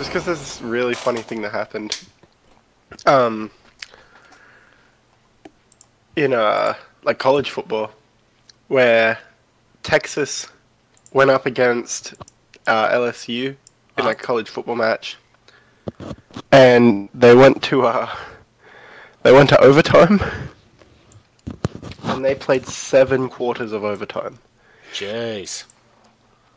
just 0.00 0.10
because 0.10 0.24
there's 0.24 0.38
this 0.40 0.62
really 0.62 0.94
funny 0.94 1.20
thing 1.20 1.42
that 1.42 1.52
happened. 1.52 2.00
Um, 3.04 3.50
in 6.16 6.32
uh, 6.32 6.72
like 7.02 7.18
college 7.18 7.50
football, 7.50 7.90
where 8.68 9.18
Texas 9.82 10.46
went 11.12 11.28
up 11.30 11.44
against 11.44 12.14
uh, 12.66 12.88
LSU 12.88 13.48
in 13.48 13.56
Uh-huh. 13.98 14.08
like 14.08 14.22
a 14.22 14.24
college 14.24 14.48
football 14.48 14.74
match, 14.74 15.18
and 16.50 17.10
they 17.12 17.34
went 17.34 17.62
to 17.64 17.82
uh, 17.86 18.08
they 19.22 19.32
went 19.32 19.50
to 19.50 19.60
overtime, 19.60 20.18
and 22.04 22.24
they 22.24 22.34
played 22.34 22.66
seven 22.66 23.28
quarters 23.28 23.72
of 23.72 23.84
overtime. 23.84 24.38
Jeez. 24.94 25.64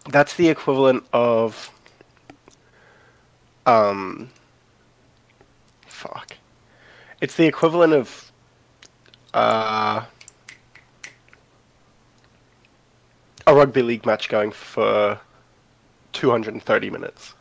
That's 0.09 0.33
the 0.35 0.47
equivalent 0.47 1.03
of 1.11 1.69
um 3.65 4.29
fuck. 5.87 6.37
It's 7.21 7.35
the 7.35 7.45
equivalent 7.45 7.93
of 7.93 8.31
uh 9.33 10.05
a 13.45 13.53
rugby 13.55 13.81
league 13.81 14.05
match 14.05 14.29
going 14.29 14.51
for 14.51 15.19
230 16.13 16.89
minutes. 16.89 17.33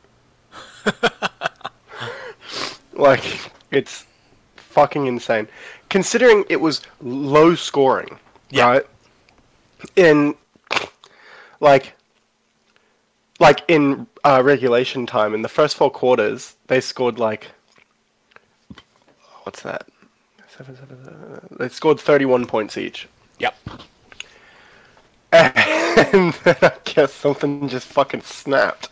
like 2.92 3.50
it's 3.70 4.06
fucking 4.56 5.06
insane 5.06 5.48
considering 5.92 6.44
it 6.48 6.58
was 6.60 6.80
low 7.02 7.54
scoring, 7.54 8.18
Yeah. 8.50 8.66
right? 8.68 8.86
In 9.96 10.34
like 11.60 11.92
like 13.40 13.62
in 13.68 14.06
uh, 14.24 14.42
regulation 14.44 15.06
time 15.06 15.34
in 15.34 15.42
the 15.42 15.48
first 15.48 15.76
four 15.76 15.90
quarters 15.90 16.56
they 16.68 16.80
scored 16.80 17.18
like 17.18 17.50
what's 19.44 19.62
that? 19.62 19.86
Seven, 20.48 20.76
seven, 20.76 21.04
seven, 21.04 21.56
they 21.58 21.68
scored 21.68 21.98
31 21.98 22.46
points 22.46 22.76
each. 22.76 23.08
Yep. 23.38 23.54
and 25.32 26.34
then 26.44 26.56
i 26.62 26.72
guess 26.84 27.12
something 27.12 27.68
just 27.68 27.86
fucking 27.88 28.20
snapped. 28.20 28.88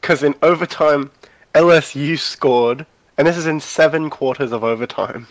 Because 0.00 0.22
in 0.22 0.34
overtime 0.42 1.10
lsu 1.54 2.18
scored 2.18 2.86
and 3.16 3.26
this 3.26 3.36
is 3.36 3.46
in 3.46 3.60
seven 3.60 4.10
quarters 4.10 4.52
of 4.52 4.64
overtime. 4.64 5.26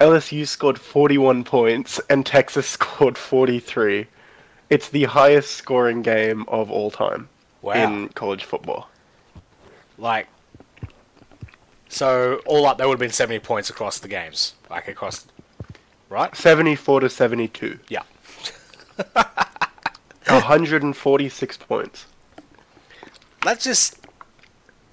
Lsu 0.00 0.46
scored 0.46 0.78
41 0.78 1.44
points 1.44 2.00
and 2.10 2.24
texas 2.26 2.68
scored 2.76 3.16
43 3.16 4.06
it's 4.70 4.88
the 4.88 5.04
highest 5.04 5.52
scoring 5.52 6.02
game 6.02 6.44
of 6.48 6.70
all 6.70 6.90
time 6.90 7.28
Wow. 7.62 7.74
in 7.74 8.08
college 8.10 8.44
football. 8.44 8.88
Like, 9.98 10.28
so 11.88 12.40
all 12.46 12.66
up, 12.66 12.78
there 12.78 12.86
would 12.88 12.94
have 12.94 13.00
been 13.00 13.10
70 13.10 13.38
points 13.40 13.70
across 13.70 13.98
the 13.98 14.08
games. 14.08 14.54
Like, 14.68 14.88
across. 14.88 15.26
Right? 16.08 16.34
74 16.36 17.00
to 17.00 17.08
72. 17.10 17.78
Yeah. 17.88 18.02
146 20.26 21.56
points. 21.58 22.06
That's 23.42 23.64
just. 23.64 23.98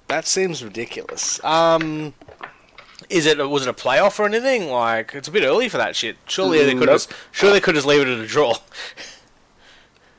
That 0.08 0.26
seems 0.26 0.62
ridiculous. 0.62 1.42
Um. 1.44 2.14
Is 3.10 3.26
it 3.26 3.36
was 3.48 3.66
it 3.66 3.68
a 3.68 3.72
playoff 3.74 4.18
or 4.18 4.24
anything? 4.26 4.70
Like 4.70 5.14
it's 5.14 5.28
a 5.28 5.30
bit 5.30 5.42
early 5.44 5.68
for 5.68 5.76
that 5.76 5.94
shit. 5.96 6.16
Surely 6.26 6.58
they 6.64 6.72
Mm, 6.74 6.78
could 6.78 6.86
nope. 6.86 6.94
just 6.94 7.12
surely 7.32 7.54
they 7.56 7.60
could 7.60 7.74
just 7.74 7.86
leave 7.86 8.00
it 8.00 8.08
at 8.08 8.18
a 8.18 8.26
draw. 8.26 8.54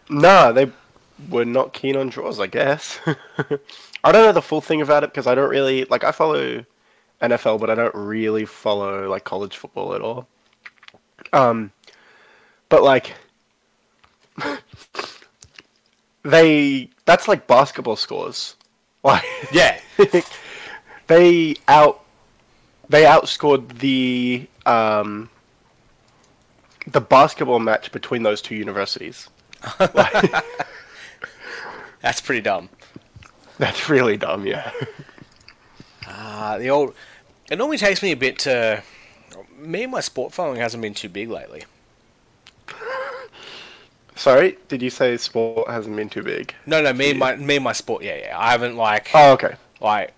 Nah, 0.10 0.52
they 0.52 0.72
were 1.30 1.46
not 1.46 1.74
keen 1.74 1.96
on 1.96 2.10
draws, 2.10 2.40
I 2.40 2.48
guess. 2.48 3.00
I 4.04 4.12
don't 4.12 4.26
know 4.26 4.32
the 4.32 4.42
full 4.42 4.62
thing 4.62 4.82
about 4.82 5.04
it 5.04 5.12
because 5.12 5.28
I 5.28 5.36
don't 5.36 5.50
really 5.50 5.86
like 5.86 6.04
I 6.04 6.12
follow 6.12 6.64
NFL, 7.22 7.60
but 7.60 7.70
I 7.70 7.76
don't 7.76 7.96
really 7.96 8.46
follow 8.46 9.10
like 9.10 9.24
college 9.24 9.58
football 9.58 9.96
at 9.96 10.02
all. 10.02 10.28
Um, 11.34 11.72
but 12.70 12.84
like 12.84 13.16
they 16.24 16.90
that's 17.06 17.28
like 17.28 17.48
basketball 17.48 17.96
scores. 17.96 18.56
Like 19.06 19.24
Yeah. 19.52 19.80
they 21.06 21.56
out 21.68 22.04
they 22.90 23.04
outscored 23.04 23.78
the 23.78 24.48
um 24.66 25.30
the 26.88 27.02
basketball 27.02 27.60
match 27.60 27.92
between 27.92 28.24
those 28.24 28.42
two 28.42 28.56
universities. 28.56 29.30
That's 32.02 32.22
pretty 32.22 32.42
dumb. 32.42 32.70
that's 33.58 33.90
really 33.90 34.16
dumb, 34.18 34.46
yeah. 34.46 34.72
Uh, 36.08 36.58
the 36.60 36.70
old. 36.70 36.94
It 37.50 37.58
normally 37.58 37.78
takes 37.78 38.04
me 38.04 38.12
a 38.12 38.16
bit 38.18 38.38
to. 38.40 38.84
Me 39.58 39.84
and 39.84 39.92
my 39.92 40.02
sport 40.02 40.34
following 40.34 40.60
hasn't 40.60 40.82
been 40.82 40.94
too 40.94 41.10
big 41.10 41.30
lately. 41.30 41.64
Sorry, 44.16 44.58
did 44.68 44.82
you 44.82 44.90
say 44.90 45.18
sport 45.18 45.70
hasn't 45.70 45.96
been 45.96 46.10
too 46.10 46.22
big? 46.24 46.54
No, 46.66 46.82
no, 46.82 46.94
me 46.94 47.10
and 47.12 47.20
my 47.20 47.36
me 47.36 47.56
and 47.56 47.64
my 47.64 47.74
sport. 47.74 48.04
Yeah, 48.04 48.18
yeah. 48.18 48.40
I 48.40 48.52
haven't 48.52 48.76
like 48.78 49.10
Oh, 49.14 49.32
okay. 49.34 49.56
like 49.82 50.14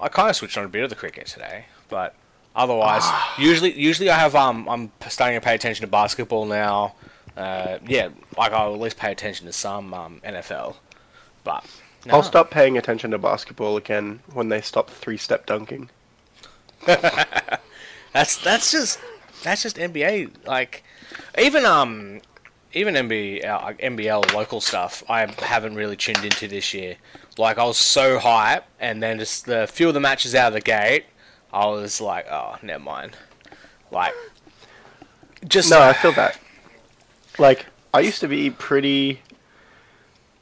I 0.00 0.08
kind 0.08 0.30
of 0.30 0.36
switched 0.36 0.56
on 0.56 0.64
a 0.64 0.68
bit 0.68 0.84
of 0.84 0.90
the 0.90 0.96
cricket 0.96 1.26
today, 1.26 1.66
but 1.88 2.14
otherwise, 2.54 3.04
usually 3.38 3.72
usually 3.78 4.10
I 4.10 4.18
have 4.18 4.34
um 4.34 4.68
I'm 4.68 4.90
starting 5.08 5.38
to 5.38 5.44
pay 5.44 5.54
attention 5.54 5.82
to 5.82 5.90
basketball 5.90 6.46
now. 6.46 6.94
Uh, 7.36 7.78
yeah, 7.86 8.08
like 8.36 8.52
I'll 8.52 8.74
at 8.74 8.80
least 8.80 8.96
pay 8.96 9.12
attention 9.12 9.46
to 9.46 9.52
some 9.52 9.94
um 9.94 10.20
NFL, 10.24 10.76
but 11.44 11.64
no. 12.04 12.14
I'll 12.14 12.22
stop 12.22 12.50
paying 12.50 12.76
attention 12.76 13.12
to 13.12 13.18
basketball 13.18 13.76
again 13.76 14.20
when 14.32 14.48
they 14.48 14.60
stop 14.60 14.90
three-step 14.90 15.46
dunking. 15.46 15.88
That's 18.12 18.36
that's 18.36 18.70
just 18.72 19.00
that's 19.42 19.62
just 19.62 19.76
NBA. 19.76 20.46
Like 20.46 20.84
even 21.38 21.64
um 21.64 22.20
even 22.72 22.94
NBL 22.94 23.44
uh, 23.44 23.72
NBL 23.74 24.32
local 24.34 24.60
stuff. 24.60 25.02
I 25.08 25.26
haven't 25.42 25.74
really 25.74 25.96
tuned 25.96 26.24
into 26.24 26.48
this 26.48 26.74
year. 26.74 26.96
Like 27.38 27.58
I 27.58 27.64
was 27.64 27.78
so 27.78 28.18
hype, 28.18 28.64
and 28.78 29.02
then 29.02 29.18
just 29.18 29.46
the 29.46 29.66
few 29.66 29.88
of 29.88 29.94
the 29.94 30.00
matches 30.00 30.34
out 30.34 30.48
of 30.48 30.54
the 30.54 30.60
gate, 30.60 31.06
I 31.52 31.66
was 31.66 32.00
like, 32.00 32.26
oh, 32.30 32.56
never 32.62 32.82
mind. 32.82 33.16
Like 33.90 34.12
just 35.48 35.70
No, 35.70 35.80
I 35.80 35.92
feel 35.94 36.12
that. 36.12 36.38
Like, 37.38 37.66
I 37.94 38.00
used 38.00 38.20
to 38.20 38.28
be 38.28 38.50
pretty 38.50 39.20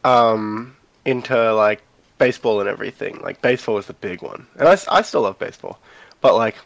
um 0.04 0.76
into 1.04 1.52
like 1.54 1.82
baseball 2.18 2.60
and 2.60 2.68
everything. 2.68 3.20
Like 3.20 3.42
baseball 3.42 3.76
was 3.76 3.86
the 3.86 3.94
big 3.94 4.22
one. 4.22 4.46
And 4.58 4.68
I 4.68 5.02
still 5.02 5.22
love 5.22 5.38
baseball. 5.38 5.78
But 6.20 6.34
like 6.34 6.56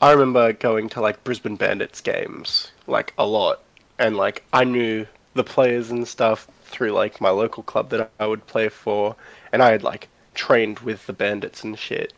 I 0.00 0.12
remember 0.12 0.52
going 0.52 0.88
to 0.90 1.00
like 1.00 1.24
Brisbane 1.24 1.56
Bandits 1.56 2.00
games 2.00 2.70
like 2.86 3.12
a 3.18 3.26
lot 3.26 3.62
and 3.98 4.16
like 4.16 4.44
I 4.52 4.64
knew 4.64 5.06
the 5.34 5.44
players 5.44 5.90
and 5.90 6.06
stuff 6.06 6.46
through 6.64 6.92
like 6.92 7.20
my 7.20 7.30
local 7.30 7.62
club 7.62 7.90
that 7.90 8.10
I 8.20 8.26
would 8.26 8.46
play 8.46 8.68
for 8.68 9.16
and 9.52 9.62
I 9.62 9.70
had 9.70 9.82
like 9.82 10.08
trained 10.34 10.80
with 10.80 11.06
the 11.06 11.12
Bandits 11.12 11.64
and 11.64 11.78
shit. 11.78 12.12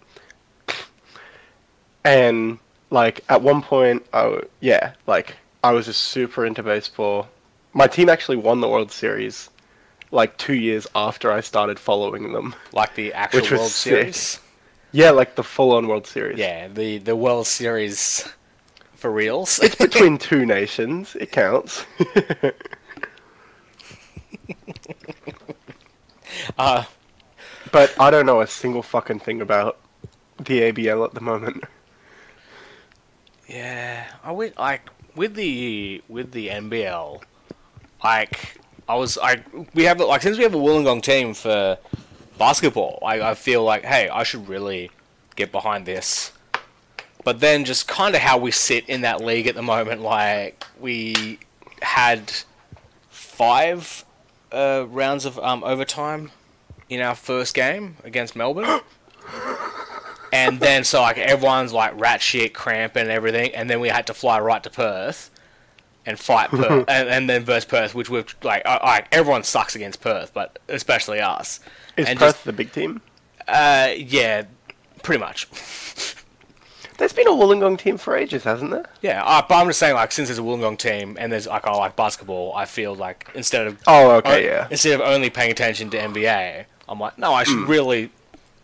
And 2.02 2.58
like 2.88 3.20
at 3.28 3.42
one 3.42 3.60
point, 3.60 4.06
I 4.14 4.22
w- 4.22 4.48
yeah, 4.60 4.94
like 5.06 5.36
I 5.62 5.72
was 5.72 5.84
just 5.84 6.00
super 6.00 6.46
into 6.46 6.62
baseball. 6.62 7.28
My 7.72 7.86
team 7.86 8.08
actually 8.08 8.36
won 8.36 8.60
the 8.60 8.68
World 8.68 8.90
Series 8.90 9.48
like 10.10 10.36
two 10.38 10.54
years 10.54 10.86
after 10.94 11.30
I 11.30 11.40
started 11.40 11.78
following 11.78 12.32
them. 12.32 12.54
like 12.72 12.94
the 12.96 13.12
actual 13.12 13.58
World 13.58 13.70
sick. 13.70 13.92
Series. 13.92 14.40
Yeah, 14.92 15.10
like 15.10 15.36
the 15.36 15.44
full-on 15.44 15.86
World 15.86 16.06
Series. 16.06 16.36
Yeah, 16.38 16.66
the 16.68 16.98
the 16.98 17.14
World 17.14 17.46
Series 17.46 18.28
for 18.94 19.10
reals. 19.10 19.60
It's 19.60 19.74
between 19.86 20.18
two 20.18 20.44
nations. 20.44 21.14
It 21.16 21.30
counts. 21.30 21.84
uh, 26.58 26.84
but 27.70 27.94
I 28.00 28.10
don't 28.10 28.26
know 28.26 28.40
a 28.40 28.46
single 28.46 28.82
fucking 28.82 29.20
thing 29.20 29.40
about 29.40 29.78
the 30.38 30.72
ABL 30.72 31.04
at 31.04 31.14
the 31.14 31.20
moment. 31.20 31.64
Yeah, 33.46 34.06
I 34.24 34.32
went 34.32 34.58
like 34.58 34.88
with 35.14 35.34
the 35.34 36.02
with 36.08 36.32
the 36.32 36.48
NBL, 36.48 37.22
like 38.02 38.58
I 38.88 38.94
was 38.94 39.18
I 39.18 39.42
we 39.74 39.84
have 39.84 40.00
like 40.00 40.22
since 40.22 40.36
we 40.36 40.42
have 40.42 40.54
a 40.54 40.58
Wollongong 40.58 41.02
team 41.02 41.34
for 41.34 41.78
basketball, 42.38 42.98
I 43.04 43.30
I 43.30 43.34
feel 43.34 43.62
like 43.62 43.84
hey 43.84 44.08
I 44.08 44.22
should 44.22 44.48
really 44.48 44.90
get 45.36 45.52
behind 45.52 45.86
this. 45.86 46.32
But 47.22 47.40
then 47.40 47.64
just 47.64 47.86
kind 47.86 48.14
of 48.14 48.22
how 48.22 48.38
we 48.38 48.50
sit 48.50 48.88
in 48.88 49.02
that 49.02 49.22
league 49.22 49.46
at 49.46 49.54
the 49.54 49.62
moment, 49.62 50.00
like 50.00 50.66
we 50.80 51.38
had 51.82 52.32
five 53.10 54.04
uh, 54.50 54.86
rounds 54.88 55.26
of 55.26 55.38
um, 55.38 55.62
overtime 55.62 56.30
in 56.88 57.00
our 57.00 57.14
first 57.14 57.54
game 57.54 57.96
against 58.04 58.34
Melbourne. 58.34 58.80
And 60.32 60.60
then 60.60 60.84
so 60.84 61.02
like 61.02 61.18
everyone's 61.18 61.72
like 61.72 61.98
rat 62.00 62.22
shit, 62.22 62.54
cramping 62.54 63.02
and 63.02 63.10
everything, 63.10 63.54
and 63.54 63.68
then 63.68 63.80
we 63.80 63.88
had 63.88 64.06
to 64.06 64.14
fly 64.14 64.40
right 64.40 64.62
to 64.62 64.70
Perth 64.70 65.30
and 66.06 66.18
fight 66.18 66.50
Perth, 66.50 66.84
and, 66.88 67.08
and 67.08 67.28
then 67.30 67.44
versus 67.44 67.64
Perth, 67.64 67.94
which 67.94 68.08
we've 68.10 68.34
like, 68.42 68.62
uh, 68.64 68.78
like 68.82 69.06
everyone 69.12 69.42
sucks 69.44 69.74
against 69.76 70.00
Perth, 70.00 70.32
but 70.34 70.58
especially 70.68 71.20
us. 71.20 71.60
Is 71.96 72.06
and 72.06 72.18
Perth 72.18 72.34
just, 72.36 72.44
the 72.44 72.52
big 72.52 72.72
team? 72.72 73.00
Uh, 73.46 73.90
yeah, 73.96 74.44
pretty 75.02 75.20
much. 75.20 75.46
There's 76.98 77.14
been 77.14 77.26
a 77.28 77.30
Wollongong 77.30 77.78
team 77.78 77.96
for 77.96 78.14
ages, 78.14 78.44
hasn't 78.44 78.70
there? 78.72 78.84
Yeah, 79.00 79.24
uh, 79.24 79.40
but 79.48 79.54
I'm 79.54 79.66
just 79.68 79.78
saying, 79.78 79.94
like, 79.94 80.12
since 80.12 80.28
there's 80.28 80.38
a 80.38 80.42
Wollongong 80.42 80.76
team 80.76 81.16
and 81.18 81.32
there's 81.32 81.46
like 81.46 81.66
I 81.66 81.72
like 81.74 81.96
basketball, 81.96 82.52
I 82.54 82.66
feel 82.66 82.94
like 82.94 83.26
instead 83.34 83.66
of 83.66 83.78
Oh, 83.86 84.10
okay, 84.16 84.46
o- 84.46 84.52
yeah. 84.54 84.68
instead 84.70 84.92
of 84.92 85.00
only 85.00 85.30
paying 85.30 85.50
attention 85.50 85.88
to 85.90 85.96
NBA, 85.98 86.66
I'm 86.90 87.00
like, 87.00 87.16
no, 87.16 87.32
I 87.32 87.44
should 87.44 87.66
really, 87.68 88.10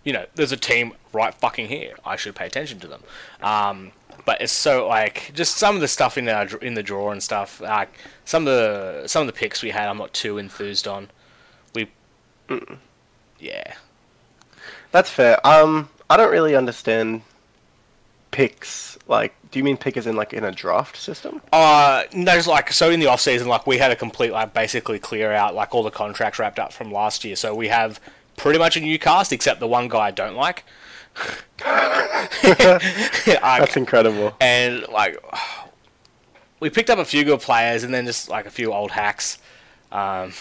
you 0.05 0.13
know, 0.13 0.27
there's 0.35 0.53
a 0.53 0.57
team 0.59 0.93
right 1.15 1.33
fucking 1.35 1.69
here. 1.69 1.95
I 2.05 2.17
should 2.17 2.35
pay 2.35 2.45
attention 2.47 2.79
to 2.81 2.87
them. 2.87 3.03
Um, 3.41 3.93
but 4.27 4.43
it's 4.43 4.53
so 4.53 4.87
like 4.87 5.31
just 5.35 5.57
some 5.57 5.77
of 5.77 5.81
the 5.81 5.89
stuff 5.89 6.19
in 6.19 6.29
our 6.29 6.45
dr- 6.45 6.63
in 6.63 6.75
the 6.75 6.83
draw 6.83 7.13
and 7.13 7.23
stuff. 7.23 7.61
Like 7.61 7.97
some 8.27 8.47
of 8.47 8.53
the 8.53 9.07
some 9.07 9.23
of 9.23 9.29
the 9.29 9.33
picks 9.33 9.63
we 9.63 9.71
had, 9.71 9.89
I'm 9.89 9.97
not 9.97 10.13
too 10.13 10.37
enthused 10.37 10.87
on. 10.87 11.09
We, 11.75 11.89
yeah, 13.39 13.75
That's 14.91 15.09
fair. 15.09 15.45
Um, 15.47 15.89
I 16.11 16.17
don't 16.17 16.33
really 16.33 16.57
understand 16.57 17.23
picks. 18.33 18.99
Like, 19.09 19.35
do 19.53 19.59
you 19.61 19.65
mean 19.65 19.77
pick 19.77 19.97
as 19.97 20.07
in 20.07 20.17
like 20.17 20.33
in 20.35 20.43
a 20.45 20.53
draft 20.53 20.97
system? 20.97 21.41
Uh, 21.53 22.03
no, 22.13 22.33
just 22.35 22.49
like 22.49 22.73
so 22.73 22.91
in 22.91 22.99
the 22.99 23.07
off 23.07 23.21
season, 23.21 23.47
like 23.47 23.67
we 23.67 23.79
had 23.79 23.93
a 23.93 23.97
complete 23.97 24.33
like 24.33 24.53
basically 24.53 24.99
clear 24.99 25.33
out 25.33 25.55
like 25.55 25.75
all 25.75 25.85
the 25.85 25.91
contracts 25.91 26.39
wrapped 26.41 26.59
up 26.59 26.73
from 26.73 26.91
last 26.91 27.25
year. 27.25 27.37
So 27.37 27.55
we 27.55 27.69
have 27.69 28.01
pretty 28.37 28.59
much 28.59 28.77
a 28.77 28.81
new 28.81 28.99
cast 28.99 29.33
except 29.33 29.61
the 29.61 29.69
one 29.69 29.89
guy 29.89 30.07
I 30.07 30.11
don't 30.11 30.35
like. 30.35 30.65
That's 33.27 33.77
incredible. 33.77 34.35
and 34.41 34.87
like 34.89 35.19
we 36.61 36.71
picked 36.71 36.91
up 36.91 36.99
a 36.99 37.05
few 37.05 37.25
good 37.25 37.41
players 37.41 37.85
and 37.85 37.93
then 37.93 38.07
just 38.07 38.29
like 38.29 38.47
a 38.47 38.51
few 38.51 38.73
old 38.73 38.91
hacks, 38.91 39.39
um, 39.93 40.33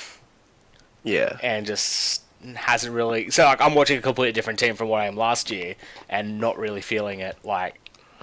Yeah. 1.03 1.37
and 1.43 1.65
just 1.65 2.23
hasn't 2.55 2.93
really. 2.93 3.29
So 3.31 3.43
like 3.45 3.61
I'm 3.61 3.75
watching 3.75 3.97
a 3.97 4.01
completely 4.01 4.33
different 4.33 4.59
team 4.59 4.75
from 4.75 4.87
what 4.89 5.01
I 5.01 5.07
am 5.07 5.15
last 5.15 5.51
year, 5.51 5.75
and 6.09 6.39
not 6.39 6.57
really 6.57 6.81
feeling 6.81 7.19
it 7.21 7.37
like, 7.43 7.79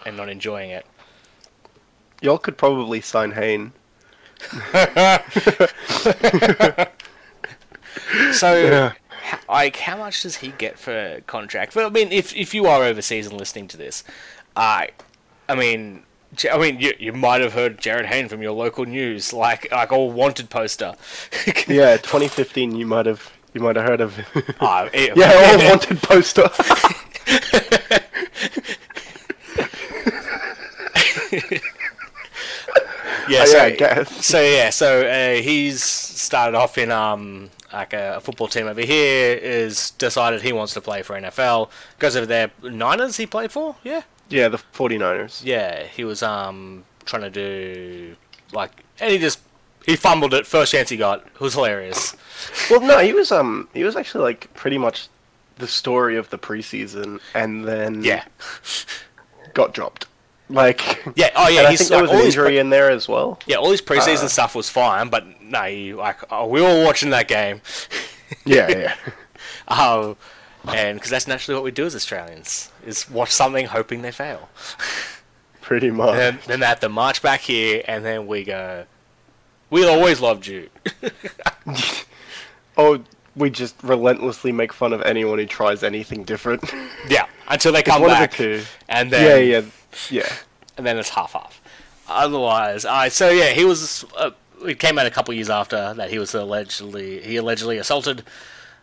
and 0.06 0.16
not 0.16 0.28
enjoying 0.28 0.70
it. 0.70 0.86
Y'all 2.20 2.38
could 2.38 2.56
probably 2.56 3.00
sign 3.00 3.32
Hayne. 3.32 3.72
So, 8.32 8.54
Yeah. 8.56 8.92
H- 9.24 9.40
like, 9.48 9.76
how 9.76 9.96
much 9.96 10.22
does 10.22 10.36
he 10.36 10.48
get 10.48 10.78
for 10.78 10.92
a 11.16 11.20
contract? 11.22 11.74
Well, 11.74 11.86
I 11.86 11.90
mean, 11.90 12.10
if 12.12 12.34
if 12.36 12.54
you 12.54 12.66
are 12.66 12.82
overseas 12.84 13.26
and 13.26 13.38
listening 13.38 13.68
to 13.68 13.76
this, 13.76 14.02
I, 14.56 14.90
I 15.48 15.54
mean, 15.54 16.02
I 16.50 16.58
mean, 16.58 16.80
you 16.80 16.92
you 16.98 17.12
might 17.12 17.40
have 17.40 17.52
heard 17.52 17.78
Jarryd 17.78 18.06
Hayne 18.06 18.28
from 18.28 18.42
your 18.42 18.52
local 18.52 18.84
news, 18.84 19.32
like 19.32 19.70
like 19.72 19.92
a 19.92 19.98
wanted 19.98 20.50
poster. 20.50 20.94
Yeah, 21.68 21.96
2015. 21.96 22.74
You 22.74 22.86
might 22.86 23.06
have 23.06 23.32
you 23.54 23.60
might 23.60 23.76
have 23.76 23.84
heard 23.86 24.00
of. 24.00 24.18
Ah, 24.60 24.88
it- 24.92 25.16
yeah, 25.16 25.32
all 25.32 25.68
wanted 25.70 26.02
poster. 26.02 26.48
yeah, 33.28 33.42
Oh, 33.42 33.44
so, 33.46 33.56
yeah, 33.56 33.62
I 33.64 33.70
guess. 33.70 34.24
so 34.26 34.40
yeah, 34.40 34.70
so 34.70 35.06
uh, 35.06 35.42
he's 35.42 35.82
started 35.82 36.56
off 36.56 36.78
in 36.78 36.90
um 36.90 37.50
like 37.72 37.92
a, 37.92 38.16
a 38.16 38.20
football 38.20 38.48
team 38.48 38.66
over 38.66 38.80
here. 38.80 39.34
Is 39.36 39.90
decided 39.92 40.42
he 40.42 40.52
wants 40.52 40.74
to 40.74 40.80
play 40.80 41.02
for 41.02 41.18
NFL. 41.18 41.70
Goes 41.98 42.16
over 42.16 42.26
there. 42.26 42.50
Niners 42.62 43.16
he 43.16 43.26
played 43.26 43.52
for. 43.52 43.76
Yeah. 43.82 44.02
Yeah, 44.28 44.48
the 44.48 44.58
49ers. 44.58 45.42
Yeah, 45.44 45.84
he 45.84 46.04
was 46.04 46.22
um 46.22 46.84
trying 47.04 47.22
to 47.22 47.30
do 47.30 48.16
like, 48.52 48.82
and 49.00 49.12
he 49.12 49.18
just 49.18 49.40
he 49.84 49.96
fumbled 49.96 50.32
it 50.34 50.46
first 50.46 50.72
chance 50.72 50.88
he 50.88 50.96
got. 50.96 51.26
It 51.26 51.40
was 51.40 51.54
hilarious. 51.54 52.16
Well, 52.70 52.80
no, 52.80 52.98
he 52.98 53.12
was 53.12 53.30
um 53.32 53.68
he 53.74 53.84
was 53.84 53.96
actually 53.96 54.24
like 54.24 54.52
pretty 54.54 54.78
much 54.78 55.08
the 55.56 55.66
story 55.66 56.16
of 56.16 56.30
the 56.30 56.38
preseason, 56.38 57.20
and 57.34 57.64
then 57.66 58.02
Yeah, 58.02 58.24
got 59.54 59.74
dropped. 59.74 60.06
Like 60.48 61.02
yeah. 61.16 61.30
Oh 61.34 61.48
yeah, 61.48 61.62
I 61.62 61.76
think 61.76 61.88
there 61.88 62.02
like, 62.02 62.10
was 62.10 62.20
an 62.20 62.26
injury 62.26 62.46
pre- 62.48 62.58
in 62.58 62.70
there 62.70 62.90
as 62.90 63.08
well. 63.08 63.38
yeah, 63.46 63.56
all 63.56 63.70
his 63.70 63.80
preseason 63.80 64.24
Uh, 64.24 64.28
stuff 64.28 64.54
was 64.54 64.68
fine, 64.68 65.08
but 65.08 65.24
no, 65.40 65.96
like 65.96 66.18
oh, 66.30 66.46
we 66.46 66.60
were 66.60 66.84
watching 66.84 67.10
that 67.10 67.28
game. 67.28 67.60
Yeah, 68.46 68.68
yeah. 68.70 68.94
Um, 69.68 70.16
and 70.74 70.96
because 70.96 71.10
that's 71.10 71.28
naturally 71.28 71.54
what 71.54 71.64
we 71.64 71.70
do 71.70 71.84
as 71.84 71.94
Australians 71.94 72.70
is 72.84 73.08
watch 73.10 73.30
something 73.30 73.66
hoping 73.66 74.00
they 74.00 74.10
fail. 74.10 74.48
Pretty 75.60 75.90
much. 75.90 76.10
And 76.10 76.18
then, 76.18 76.38
then 76.46 76.60
they 76.60 76.66
have 76.66 76.80
to 76.80 76.88
march 76.88 77.20
back 77.20 77.40
here, 77.42 77.82
and 77.86 78.04
then 78.04 78.26
we 78.26 78.42
go. 78.42 78.86
We 79.68 79.86
always 79.86 80.20
loved 80.20 80.46
you. 80.46 80.70
Oh, 82.76 83.02
we 83.36 83.50
just 83.50 83.76
relentlessly 83.82 84.52
make 84.52 84.72
fun 84.72 84.92
of 84.92 85.02
anyone 85.02 85.38
who 85.38 85.46
tries 85.46 85.82
anything 85.82 86.24
different. 86.24 86.64
yeah, 87.08 87.26
until 87.48 87.72
they 87.72 87.82
come 87.82 88.02
back, 88.02 88.32
of 88.32 88.38
the 88.38 88.66
and 88.88 89.10
then 89.10 89.48
yeah, 89.48 89.58
yeah, 89.60 89.66
yeah. 90.10 90.32
and 90.76 90.86
then 90.86 90.98
it's 90.98 91.10
half 91.10 91.32
half. 91.32 91.60
Otherwise, 92.08 92.84
uh, 92.84 93.08
so 93.08 93.30
yeah, 93.30 93.50
he 93.50 93.64
was. 93.64 94.04
Uh, 94.16 94.30
it 94.64 94.78
came 94.78 94.98
out 94.98 95.06
a 95.06 95.10
couple 95.10 95.34
years 95.34 95.50
after 95.50 95.92
that 95.94 96.10
he 96.10 96.18
was 96.18 96.34
allegedly 96.34 97.20
he 97.22 97.36
allegedly 97.36 97.78
assaulted, 97.78 98.22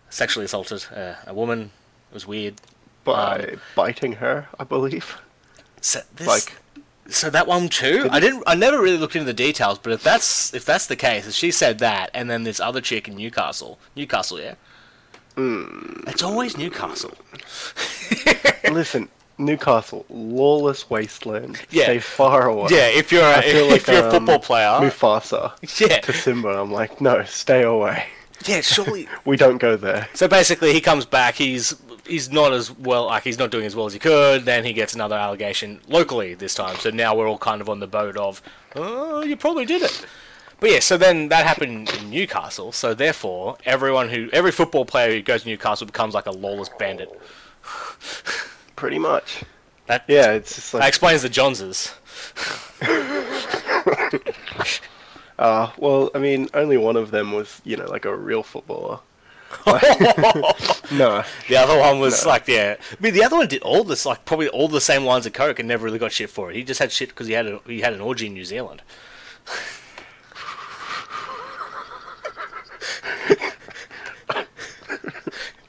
sexually 0.09 0.45
assaulted 0.45 0.85
uh, 0.95 1.15
a 1.27 1.33
woman. 1.33 1.71
It 2.11 2.13
was 2.13 2.27
weird. 2.27 2.55
By 3.03 3.39
Um, 3.39 3.61
biting 3.75 4.13
her, 4.13 4.47
I 4.59 4.63
believe. 4.65 5.17
So 5.81 6.01
this, 6.15 6.27
Like, 6.27 6.53
so 7.07 7.29
that 7.29 7.47
one 7.47 7.69
too. 7.69 8.07
I 8.11 8.19
didn't. 8.19 8.43
I 8.45 8.55
never 8.55 8.81
really 8.81 8.97
looked 8.97 9.15
into 9.15 9.25
the 9.25 9.33
details, 9.33 9.79
but 9.79 9.93
if 9.93 10.03
that's 10.03 10.53
if 10.53 10.65
that's 10.65 10.85
the 10.87 10.95
case, 10.95 11.27
if 11.27 11.33
she 11.33 11.51
said 11.51 11.79
that, 11.79 12.09
and 12.13 12.29
then 12.29 12.43
this 12.43 12.59
other 12.59 12.81
chick 12.81 13.07
in 13.07 13.15
Newcastle, 13.15 13.79
Newcastle, 13.95 14.39
yeah. 14.39 14.55
Hmm. 15.35 16.01
It's 16.07 16.23
always 16.23 16.57
Newcastle. 16.57 17.13
listen, 18.71 19.07
Newcastle, 19.39 20.05
lawless 20.09 20.89
wasteland. 20.89 21.59
Yeah. 21.71 21.85
Stay 21.85 21.99
far 21.99 22.47
away. 22.47 22.67
Yeah, 22.69 22.87
if 22.87 23.11
you're 23.11 23.23
a, 23.23 23.39
if 23.39 23.71
like, 23.71 23.87
you're 23.87 24.03
a 24.03 24.05
um, 24.05 24.11
football 24.11 24.39
player, 24.39 24.67
Mufasa 24.67 25.53
yeah, 25.89 25.99
to 26.01 26.13
Simba. 26.13 26.49
I'm 26.49 26.71
like, 26.71 26.99
no, 26.99 27.23
stay 27.23 27.63
away. 27.63 28.05
yeah, 28.45 28.61
surely. 28.61 29.07
We 29.25 29.37
don't 29.37 29.57
go 29.57 29.77
there. 29.77 30.09
So 30.13 30.27
basically, 30.27 30.73
he 30.73 30.81
comes 30.81 31.05
back. 31.05 31.35
He's 31.35 31.73
he's 32.05 32.31
not 32.31 32.51
as 32.51 32.69
well. 32.71 33.05
Like 33.05 33.23
he's 33.23 33.39
not 33.39 33.51
doing 33.51 33.65
as 33.65 33.75
well 33.75 33.85
as 33.85 33.93
he 33.93 33.99
could. 33.99 34.43
Then 34.43 34.65
he 34.65 34.73
gets 34.73 34.93
another 34.93 35.15
allegation 35.15 35.79
locally 35.87 36.33
this 36.33 36.53
time. 36.53 36.75
So 36.77 36.89
now 36.89 37.15
we're 37.15 37.27
all 37.27 37.37
kind 37.37 37.61
of 37.61 37.69
on 37.69 37.79
the 37.79 37.87
boat 37.87 38.17
of, 38.17 38.41
oh, 38.75 39.23
you 39.23 39.37
probably 39.37 39.65
did 39.65 39.83
it. 39.83 40.05
But 40.59 40.71
yeah, 40.71 40.79
so 40.79 40.97
then 40.97 41.29
that 41.29 41.45
happened 41.45 41.89
in 41.93 42.09
Newcastle. 42.09 42.73
So 42.73 42.93
therefore, 42.93 43.57
everyone 43.65 44.09
who 44.09 44.29
every 44.33 44.51
football 44.51 44.85
player 44.85 45.13
who 45.13 45.21
goes 45.21 45.43
to 45.43 45.49
Newcastle 45.49 45.87
becomes 45.87 46.13
like 46.13 46.25
a 46.25 46.31
lawless 46.31 46.69
bandit. 46.77 47.09
Pretty 48.79 48.97
much. 48.97 49.43
That 49.87 50.05
Yeah, 50.07 50.31
it's 50.31 50.55
just 50.55 50.73
like 50.73 50.83
that 50.83 50.87
explains 50.87 51.21
the 51.21 51.27
Joneses. 51.27 51.93
uh, 55.37 55.71
well, 55.77 56.09
I 56.15 56.19
mean, 56.19 56.47
only 56.53 56.77
one 56.77 56.95
of 56.95 57.11
them 57.11 57.33
was, 57.33 57.61
you 57.65 57.75
know, 57.75 57.87
like 57.87 58.05
a 58.05 58.15
real 58.15 58.41
footballer. 58.41 58.99
no, 60.93 61.25
The 61.49 61.57
other 61.57 61.77
one 61.77 61.99
was 61.99 62.23
No. 62.23 62.29
like, 62.29 62.47
yeah. 62.47 62.77
I 62.79 62.95
mean, 63.01 63.13
the 63.13 63.25
other 63.25 63.35
one 63.35 63.49
did 63.49 63.61
all 63.63 63.83
this, 63.83 64.05
like 64.05 64.23
probably 64.23 64.47
all 64.47 64.69
the 64.69 64.79
same 64.79 65.03
lines 65.03 65.25
of 65.25 65.33
coke, 65.33 65.59
and 65.59 65.67
never 65.67 65.83
really 65.83 65.99
got 65.99 66.13
shit 66.13 66.29
for 66.29 66.49
it. 66.49 66.55
He 66.55 66.63
just 66.63 66.79
had 66.79 66.93
shit 66.93 67.09
because 67.09 67.27
he 67.27 67.33
had 67.33 67.47
a, 67.47 67.59
he 67.67 67.81
had 67.81 67.91
an 67.91 67.99
orgy 67.99 68.27
in 68.27 68.33
New 68.33 68.45
Zealand. 68.45 68.81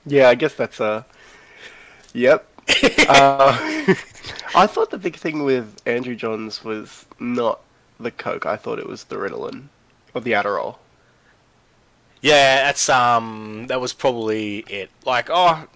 yeah, 0.07 0.29
I 0.29 0.35
guess 0.35 0.55
that's 0.55 0.81
uh, 0.81 1.05
yep. 2.13 2.47
uh, 3.09 3.95
I 4.55 4.67
thought 4.67 4.91
the 4.91 4.99
big 4.99 5.17
thing 5.17 5.43
with 5.45 5.81
Andrew 5.87 6.15
Johns 6.15 6.65
was 6.65 7.07
not 7.19 7.61
the 7.99 8.11
coke. 8.11 8.47
I 8.47 8.57
thought 8.57 8.79
it 8.79 8.87
was 8.89 9.05
the 9.05 9.17
Ritalin 9.17 9.65
or 10.15 10.21
the 10.21 10.33
Adderall. 10.33 10.77
Yeah, 12.23 12.65
that's 12.65 12.89
um, 12.89 13.67
that 13.69 13.81
was 13.81 13.93
probably 13.93 14.59
it. 14.69 14.91
Like, 15.07 15.29
oh, 15.31 15.67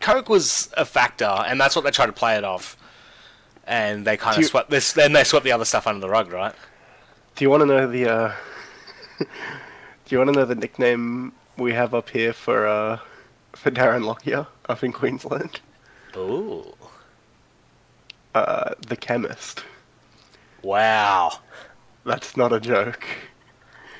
coke 0.00 0.28
was 0.28 0.70
a 0.76 0.84
factor, 0.84 1.24
and 1.24 1.60
that's 1.60 1.74
what 1.74 1.84
they 1.84 1.90
tried 1.90 2.06
to 2.06 2.12
play 2.12 2.36
it 2.36 2.44
off. 2.44 2.76
And 3.66 4.06
they 4.06 4.16
kind 4.16 4.34
Do 4.34 4.38
of 4.40 4.42
you- 4.44 4.48
swept 4.48 4.70
this. 4.70 4.92
Then 4.92 5.12
they 5.12 5.24
swept 5.24 5.44
the 5.44 5.52
other 5.52 5.64
stuff 5.64 5.86
under 5.86 6.00
the 6.00 6.08
rug, 6.08 6.32
right? 6.32 6.54
Do 7.36 7.44
you 7.44 7.50
want 7.50 7.62
to 7.62 7.66
know 7.66 7.86
the 7.86 8.08
uh, 8.08 8.32
Do 9.18 9.26
you 10.08 10.18
want 10.18 10.32
to 10.32 10.38
know 10.38 10.44
the 10.44 10.54
nickname 10.54 11.32
we 11.56 11.72
have 11.74 11.94
up 11.94 12.08
here 12.10 12.32
for 12.32 12.66
uh, 12.66 12.98
for 13.52 13.70
Darren 13.70 14.04
Lockyer 14.04 14.46
up 14.68 14.82
in 14.84 14.92
Queensland? 14.92 15.60
Ooh, 16.16 16.74
Uh, 18.34 18.74
the 18.86 18.96
chemist. 18.96 19.64
wow. 20.62 21.32
That's 22.04 22.36
not 22.36 22.52
a 22.52 22.60
joke. 22.60 23.04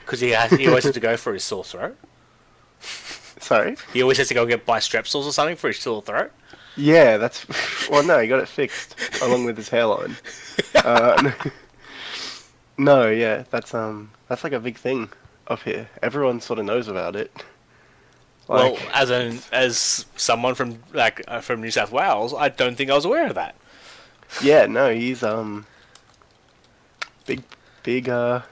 Because 0.05 0.21
he 0.21 0.31
has, 0.31 0.50
he 0.53 0.67
always 0.69 0.85
has 0.85 0.95
to 0.95 1.00
go 1.00 1.17
for 1.17 1.33
his 1.35 1.45
sore 1.45 1.65
throat. 1.65 1.97
Sorry. 2.81 3.77
He 3.93 4.00
always 4.03 4.17
has 4.19 4.29
to 4.29 4.35
go 4.35 4.47
get 4.47 4.65
buy 4.65 4.79
strepsils 4.79 5.27
or 5.27 5.33
something 5.33 5.57
for 5.57 5.69
his 5.69 5.79
sore 5.79 6.00
throat. 6.03 6.33
Yeah, 6.77 7.17
that's. 7.19 7.45
Well, 7.91 8.03
no, 8.05 8.19
he 8.19 8.29
got 8.29 8.41
it 8.41 8.49
fixed 8.49 8.95
along 9.23 9.45
with 9.45 9.57
his 9.57 9.69
hairline. 9.69 10.17
Uh, 10.75 11.33
no, 12.79 13.09
yeah, 13.11 13.45
that's 13.50 13.75
um, 13.75 14.11
that's 14.29 14.45
like 14.45 14.53
a 14.53 14.61
big 14.61 14.77
thing 14.77 15.11
up 15.49 15.61
here. 15.62 15.88
Everyone 16.03 16.41
sort 16.41 16.59
of 16.59 16.65
knows 16.67 16.88
about 16.88 17.17
it. 17.17 17.33
Well, 18.49 18.78
as 18.95 19.11
an 19.11 19.40
as 19.52 20.07
someone 20.17 20.55
from 20.55 20.83
like 20.93 21.23
uh, 21.28 21.40
from 21.40 21.61
New 21.61 21.71
South 21.71 21.93
Wales, 21.93 22.35
I 22.35 22.49
don't 22.49 22.76
think 22.76 22.90
I 22.90 22.95
was 22.95 23.05
aware 23.05 23.26
of 23.28 23.35
that. 23.35 23.55
yeah, 24.43 24.67
no, 24.67 24.93
he's 24.93 25.23
um 25.23 25.67
big, 27.26 27.43
big. 27.83 28.09
Uh, 28.09 28.43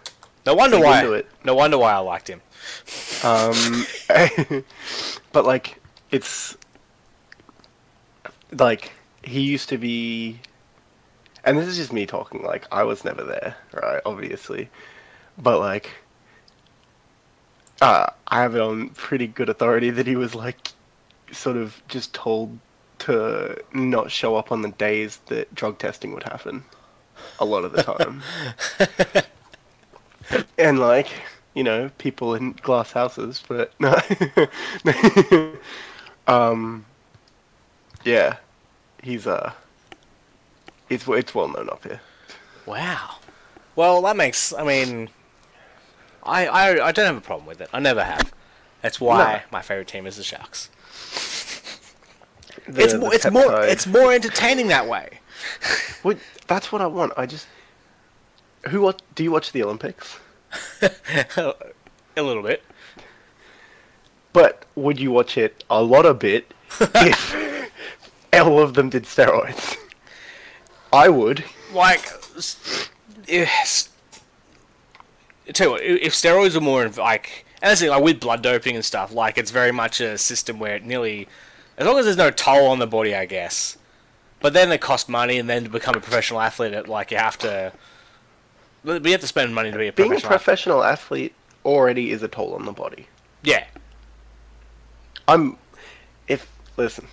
No 0.45 0.55
wonder 0.55 0.79
why. 0.79 1.23
No 1.45 1.55
wonder 1.55 1.79
why 1.79 1.93
I 1.95 1.99
liked 1.99 2.29
him. 2.29 2.41
um, 3.25 3.87
but 5.33 5.45
like 5.45 5.81
it's 6.11 6.57
like 8.53 8.93
he 9.25 9.41
used 9.41 9.69
to 9.71 9.79
be, 9.79 10.41
and 11.45 11.59
this 11.59 11.67
is 11.67 11.77
just 11.77 11.93
me 11.93 12.07
talking. 12.07 12.43
Like 12.43 12.67
I 12.71 12.83
was 12.85 13.05
never 13.05 13.25
there, 13.25 13.57
right? 13.73 14.01
Obviously, 14.05 14.69
but 15.39 15.59
like. 15.59 15.91
Uh, 17.81 18.07
I 18.29 18.43
have 18.43 18.55
it 18.55 18.61
on 18.61 18.91
pretty 18.91 19.27
good 19.27 19.49
authority 19.49 19.91
that 19.91 20.07
he 20.07 20.17
was 20.17 20.35
like, 20.35 20.69
sort 21.33 21.57
of 21.57 21.83
just 21.89 22.15
told 22.15 22.59
to 23.01 23.63
not 23.75 24.11
show 24.11 24.37
up 24.37 24.51
on 24.51 24.63
the 24.63 24.71
days 24.71 25.21
that 25.27 25.55
drug 25.55 25.79
testing 25.79 26.15
would 26.15 26.23
happen. 26.23 26.65
A 27.39 27.45
lot 27.45 27.65
of 27.65 27.73
the 27.73 27.83
time. 27.83 28.23
and 30.59 30.79
like, 30.79 31.09
you 31.55 31.63
know, 31.63 31.91
people 31.99 32.35
in 32.35 32.53
glass 32.53 32.93
houses, 32.93 33.43
but 33.47 33.73
no. 33.81 33.97
um, 36.27 36.85
yeah, 38.05 38.37
he's 39.03 39.27
uh, 39.27 39.53
it's 40.89 41.07
it's 41.09 41.35
well 41.35 41.49
known 41.49 41.69
up 41.71 41.83
here. 41.83 42.01
Wow. 42.65 43.17
Well, 43.75 44.03
that 44.03 44.17
makes. 44.17 44.53
I 44.53 44.65
mean, 44.65 45.09
I 46.27 46.47
I, 46.47 46.87
I 46.89 46.93
don't 46.93 47.07
have 47.07 47.17
a 47.17 47.21
problem 47.21 47.47
with 47.47 47.61
it. 47.61 47.69
I 47.73 47.81
never 47.81 48.03
have. 48.05 48.33
That's 48.83 49.01
why 49.01 49.19
No. 49.35 49.41
my 49.53 49.63
favorite 49.63 49.89
team 49.89 50.07
is 50.07 50.17
the 50.17 50.23
Sharks. 50.23 50.71
The- 52.69 52.83
it's 52.85 52.95
more. 52.95 53.15
It's 53.15 53.31
more. 53.31 53.63
It's 53.65 53.87
more 53.87 54.13
entertaining 54.13 54.69
that 54.69 54.87
way. 54.89 55.21
Well, 56.03 56.17
that's 56.47 56.71
what 56.73 56.81
I 56.83 56.87
want. 56.87 57.13
I 57.17 57.27
just 57.27 57.47
who 58.69 58.81
what 58.81 59.03
do 59.15 59.23
you 59.25 59.31
watch 59.31 59.53
the 59.53 59.63
Olympics? 59.63 60.19
a 60.83 62.23
little 62.23 62.43
bit. 62.43 62.63
But 64.33 64.65
would 64.75 65.01
you 65.01 65.11
watch 65.13 65.39
it 65.39 65.65
a 65.71 65.83
lot 65.83 66.05
of 66.07 66.19
bit 66.19 66.53
if 66.81 67.71
all 68.35 68.61
of 68.61 68.75
them 68.75 68.91
did 68.91 69.05
steroids? 69.05 69.77
I 70.93 71.09
would. 71.09 71.45
Like, 71.73 72.11
s- 72.37 72.91
Tell 75.53 75.69
you 75.69 75.73
what, 75.73 75.83
if 75.83 76.13
steroids 76.13 76.55
were 76.55 76.61
more 76.61 76.89
like, 76.89 77.47
and 77.63 77.71
that's 77.71 77.81
the 77.81 77.87
thing, 77.87 77.91
like 77.91 78.03
with 78.03 78.21
blood 78.21 78.43
doping 78.43 78.75
and 78.75 78.85
stuff, 78.85 79.13
like 79.13 79.39
it's 79.39 79.51
very 79.51 79.73
much 79.73 80.01
a 80.01 80.19
system 80.19 80.59
where 80.59 80.77
it 80.77 80.85
nearly, 80.85 81.29
as 81.79 81.87
long 81.87 81.99
as 81.99 82.05
there's 82.05 82.17
no 82.17 82.31
toll 82.31 82.67
on 82.67 82.79
the 82.79 82.87
body, 82.87 83.15
I 83.15 83.27
guess. 83.27 83.79
But 84.41 84.53
then 84.53 84.71
it 84.73 84.81
costs 84.81 85.09
money, 85.09 85.39
and 85.39 85.49
then 85.49 85.65
to 85.65 85.71
become 85.71 85.95
a 85.95 86.01
professional 86.01 86.41
athlete, 86.41 86.73
it, 86.73 86.89
like 86.89 87.11
you 87.11 87.17
have 87.17 87.39
to, 87.39 87.73
we 88.85 89.13
have 89.13 89.21
to 89.21 89.27
spend 89.27 89.55
money 89.55 89.71
to 89.71 89.79
be 89.79 89.87
a 89.87 89.93
professional. 89.93 90.19
Being 90.19 90.25
a 90.25 90.29
professional. 90.29 90.83
athlete. 90.83 90.85
professional 90.85 90.85
athlete 90.85 91.35
already 91.65 92.11
is 92.11 92.23
a 92.23 92.29
toll 92.29 92.55
on 92.55 92.65
the 92.65 92.73
body. 92.73 93.07
Yeah, 93.43 93.65
I'm 95.29 95.57
if 96.29 96.51
listen, 96.77 97.07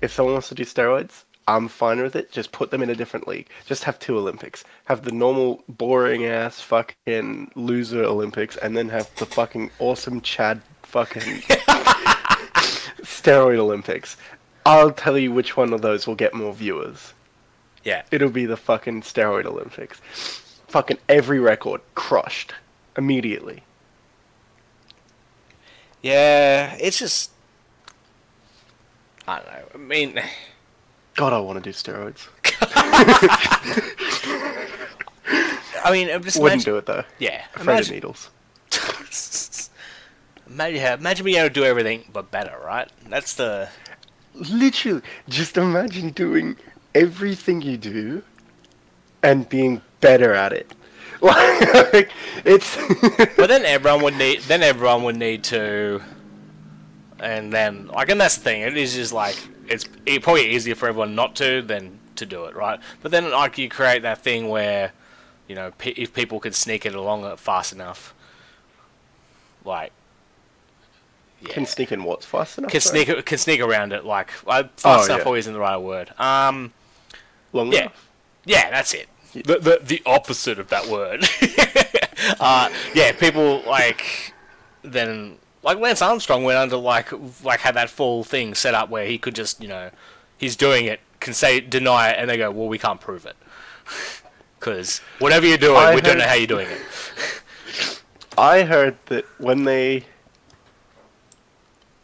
if 0.00 0.12
someone 0.12 0.34
wants 0.34 0.48
to 0.48 0.54
do 0.54 0.64
steroids, 0.64 1.24
I'm 1.46 1.68
fine 1.68 2.00
with 2.00 2.16
it. 2.16 2.32
Just 2.32 2.52
put 2.52 2.70
them 2.70 2.82
in 2.82 2.90
a 2.90 2.94
different 2.94 3.28
league. 3.28 3.48
Just 3.66 3.84
have 3.84 3.98
two 3.98 4.16
Olympics. 4.16 4.64
Have 4.86 5.02
the 5.02 5.12
normal 5.12 5.62
boring 5.68 6.24
ass 6.24 6.60
fucking 6.60 7.50
loser 7.54 8.02
Olympics 8.02 8.56
and 8.56 8.76
then 8.76 8.88
have 8.88 9.10
the 9.16 9.26
fucking 9.26 9.70
awesome 9.78 10.20
Chad 10.22 10.62
fucking 10.82 11.22
steroid 13.02 13.58
Olympics. 13.58 14.16
I'll 14.66 14.92
tell 14.92 15.18
you 15.18 15.32
which 15.32 15.56
one 15.56 15.72
of 15.74 15.82
those 15.82 16.06
will 16.06 16.14
get 16.14 16.32
more 16.34 16.54
viewers. 16.54 17.12
yeah. 17.84 18.02
It'll 18.10 18.30
be 18.30 18.46
the 18.46 18.56
fucking 18.56 19.02
steroid 19.02 19.44
Olympics. 19.44 20.00
Fucking 20.68 20.98
every 21.08 21.38
record 21.38 21.82
crushed 21.94 22.54
immediately. 22.96 23.62
Yeah, 26.02 26.76
it's 26.80 26.98
just. 26.98 27.30
I 29.26 29.36
don't 29.36 29.46
know. 29.46 29.64
I 29.74 29.78
mean, 29.78 30.20
God, 31.14 31.32
I 31.32 31.38
want 31.38 31.62
to 31.62 31.70
do 31.70 31.72
steroids. 31.72 32.26
I 35.84 35.92
mean, 35.92 36.10
I'm 36.10 36.24
just 36.24 36.40
Wouldn't 36.40 36.66
imagine, 36.66 36.72
do 36.72 36.78
it 36.78 36.86
though. 36.86 37.04
Yeah, 37.18 37.44
Afraid 37.54 37.80
of 37.80 37.90
needles. 37.90 38.30
imagine, 40.48 40.98
imagine 40.98 41.24
being 41.24 41.36
able 41.36 41.48
to 41.48 41.54
do 41.54 41.64
everything 41.64 42.04
but 42.12 42.30
better, 42.30 42.56
right? 42.64 42.88
That's 43.08 43.34
the. 43.34 43.68
Literally, 44.34 45.02
just 45.28 45.56
imagine 45.56 46.10
doing 46.10 46.56
everything 46.94 47.62
you 47.62 47.76
do 47.76 48.22
and 49.22 49.48
being 49.48 49.82
better 50.00 50.32
at 50.32 50.52
it. 50.52 50.72
Like 51.20 52.10
it's 52.44 52.76
But 53.36 53.48
then 53.48 53.64
everyone 53.64 54.02
would 54.02 54.16
need. 54.16 54.40
Then 54.40 54.62
everyone 54.62 55.04
would 55.04 55.16
need 55.16 55.44
to. 55.44 56.02
And 57.20 57.52
then, 57.52 57.86
like, 57.88 58.10
and 58.10 58.20
that's 58.20 58.36
the 58.36 58.42
thing. 58.42 58.62
It 58.62 58.76
is 58.76 58.94
just 58.94 59.12
like 59.12 59.36
it's 59.68 59.88
probably 60.22 60.50
easier 60.54 60.74
for 60.74 60.88
everyone 60.88 61.14
not 61.14 61.34
to 61.36 61.62
than 61.62 61.98
to 62.16 62.26
do 62.26 62.44
it, 62.44 62.54
right? 62.54 62.80
But 63.02 63.10
then, 63.10 63.30
like, 63.30 63.58
you 63.58 63.68
create 63.68 64.02
that 64.02 64.18
thing 64.18 64.48
where, 64.48 64.92
you 65.48 65.54
know, 65.54 65.72
pe- 65.78 65.92
if 65.92 66.12
people 66.12 66.40
could 66.40 66.54
sneak 66.54 66.86
it 66.86 66.94
along 66.94 67.36
fast 67.36 67.72
enough, 67.72 68.14
like, 69.64 69.92
yeah. 71.40 71.52
can 71.52 71.66
sneak 71.66 71.92
in 71.92 72.04
what's 72.04 72.24
fast 72.26 72.58
enough. 72.58 72.70
can 72.70 72.80
sorry? 72.80 73.04
sneak 73.04 73.26
can 73.26 73.38
sneak 73.38 73.60
around 73.60 73.92
it 73.92 74.04
like 74.04 74.30
uh, 74.46 74.64
fast 74.76 75.10
Oh, 75.10 75.12
enough 75.12 75.18
yeah. 75.20 75.24
always 75.26 75.44
isn't 75.44 75.52
the 75.52 75.60
right 75.60 75.76
word. 75.76 76.18
Um, 76.18 76.72
long 77.52 77.72
yeah. 77.72 77.80
enough. 77.82 78.08
yeah, 78.44 78.70
that's 78.70 78.94
it. 78.94 79.08
The 79.32 79.58
the, 79.58 79.80
the 79.82 80.02
opposite 80.06 80.58
of 80.58 80.68
that 80.68 80.86
word. 80.86 81.24
uh, 82.40 82.70
yeah, 82.94 83.12
people 83.12 83.62
like 83.66 84.32
then 84.82 85.38
like 85.64 85.78
Lance 85.78 86.02
Armstrong 86.02 86.44
went 86.44 86.58
under 86.58 86.76
like 86.76 87.10
like 87.42 87.60
had 87.60 87.74
that 87.74 87.90
full 87.90 88.22
thing 88.22 88.54
set 88.54 88.74
up 88.74 88.90
where 88.90 89.06
he 89.06 89.18
could 89.18 89.34
just 89.34 89.60
you 89.60 89.68
know 89.68 89.90
he's 90.36 90.56
doing 90.56 90.84
it 90.84 91.00
can 91.20 91.34
say 91.34 91.60
deny 91.60 92.10
it 92.10 92.18
and 92.18 92.28
they 92.28 92.36
go 92.36 92.50
well 92.50 92.68
we 92.68 92.78
can't 92.78 93.00
prove 93.00 93.26
it 93.26 93.36
because 94.60 95.00
whatever 95.18 95.46
you're 95.46 95.58
doing 95.58 95.76
I 95.76 95.94
we 95.94 96.00
don't 96.00 96.18
know 96.18 96.26
how 96.26 96.34
you're 96.34 96.46
doing 96.46 96.68
it. 96.68 96.80
I 98.38 98.62
heard 98.62 98.96
that 99.06 99.24
when 99.38 99.64
they 99.64 100.04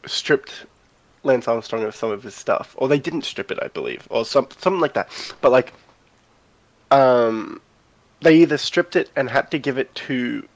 stripped 0.06 0.66
Lance 1.22 1.48
Armstrong 1.48 1.82
of 1.84 1.94
some 1.94 2.10
of 2.10 2.22
his 2.22 2.34
stuff, 2.34 2.74
or 2.78 2.88
they 2.88 2.98
didn't 2.98 3.22
strip 3.22 3.50
it, 3.50 3.58
I 3.60 3.68
believe, 3.68 4.06
or 4.10 4.24
some 4.24 4.48
something 4.58 4.80
like 4.80 4.94
that. 4.94 5.08
But 5.40 5.52
like, 5.52 5.72
um, 6.90 7.60
they 8.20 8.36
either 8.36 8.58
stripped 8.58 8.96
it 8.96 9.10
and 9.16 9.30
had 9.30 9.50
to 9.50 9.58
give 9.58 9.76
it 9.78 9.94
to 9.94 10.46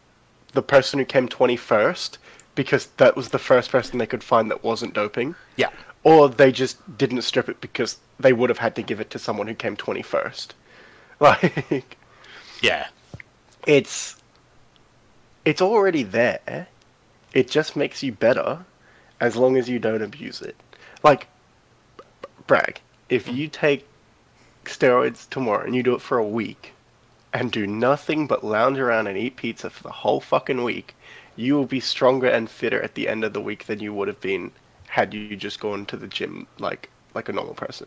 the 0.53 0.63
person 0.63 0.99
who 0.99 1.05
came 1.05 1.29
twenty 1.29 1.57
first 1.57 2.19
because 2.55 2.87
that 2.99 3.17
was 3.17 3.31
the 3.31 3.39
first 3.39 3.71
person 3.71 3.99
they 3.99 4.07
could 4.07 4.25
find 4.25 4.51
that 4.51 4.63
wasn't 4.65 4.95
doping, 4.95 5.35
Yeah, 5.57 5.71
or 6.03 6.29
they 6.29 6.53
just 6.53 6.97
didn't 6.99 7.23
strip 7.23 7.49
it 7.49 7.61
because 7.61 7.99
they 8.21 8.33
would 8.33 8.51
have 8.51 8.59
had 8.59 8.77
to 8.77 8.83
give 8.83 9.01
it 9.01 9.11
to 9.11 9.19
someone 9.19 9.47
who 9.47 9.55
came 9.55 9.77
twenty 9.77 10.03
first. 10.03 10.55
Like, 11.21 11.97
yeah, 12.61 12.89
it's 13.67 14.17
it's 15.45 15.63
already 15.63 16.03
there. 16.03 16.67
It 17.33 17.49
just 17.49 17.77
makes 17.77 18.03
you 18.03 18.13
better 18.13 18.65
as 19.21 19.37
long 19.37 19.57
as 19.57 19.69
you 19.69 19.79
don't 19.79 20.03
abuse 20.03 20.43
it. 20.43 20.57
Like 21.03 21.29
Bragg, 22.47 22.81
if 23.09 23.29
you 23.29 23.49
take 23.49 23.87
steroids 24.65 25.29
tomorrow 25.29 25.65
and 25.65 25.75
you 25.75 25.83
do 25.83 25.95
it 25.95 26.01
for 26.01 26.19
a 26.19 26.27
week 26.27 26.73
and 27.33 27.51
do 27.51 27.67
nothing 27.67 28.27
but 28.27 28.45
lounge 28.45 28.79
around 28.79 29.07
and 29.07 29.17
eat 29.17 29.37
pizza 29.37 29.71
for 29.71 29.83
the 29.83 29.91
whole 29.91 30.21
fucking 30.21 30.63
week, 30.65 30.95
you 31.37 31.55
will 31.55 31.67
be 31.67 31.81
stronger 31.81 32.29
and 32.29 32.49
fitter 32.49 32.81
at 32.81 32.95
the 32.95 33.09
end 33.09 33.25
of 33.25 33.33
the 33.33 33.41
week 33.41 33.67
than 33.67 33.81
you 33.81 33.93
would 33.93 34.09
have 34.09 34.21
been 34.21 34.53
had 34.89 35.13
you 35.13 35.37
just 35.37 35.61
gone 35.61 35.87
to 35.87 35.97
the 35.97 36.07
gym 36.07 36.47
like 36.59 36.91
like 37.15 37.29
a 37.29 37.33
normal 37.33 37.55
person. 37.55 37.87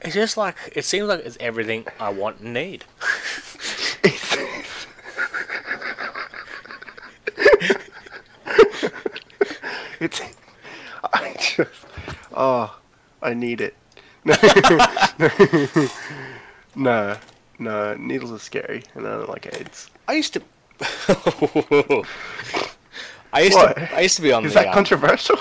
it's 0.00 0.14
just 0.14 0.36
like 0.36 0.56
it 0.74 0.84
seems 0.84 1.08
like 1.08 1.24
it's 1.24 1.36
everything 1.40 1.86
I 2.00 2.10
want 2.10 2.40
and 2.40 2.54
need. 2.54 2.84
it's 10.00 10.20
I 11.12 11.34
just 11.38 11.86
oh 12.34 12.78
I 13.22 13.34
need 13.34 13.60
it. 13.60 13.74
no, 16.74 17.16
no, 17.58 17.94
needles 17.94 18.32
are 18.32 18.38
scary, 18.38 18.82
and 18.94 19.06
I 19.06 19.10
don't 19.10 19.28
like 19.28 19.46
AIDS. 19.54 19.90
I 20.08 20.14
used 20.14 20.34
to. 20.34 20.42
I 23.32 23.40
used 23.42 23.54
What? 23.54 23.76
to. 23.76 23.94
I 23.96 24.00
used 24.00 24.16
to 24.16 24.22
be 24.22 24.32
on 24.32 24.44
Is 24.44 24.52
the. 24.54 24.60
that 24.60 24.68
um, 24.68 24.74
controversial? 24.74 25.38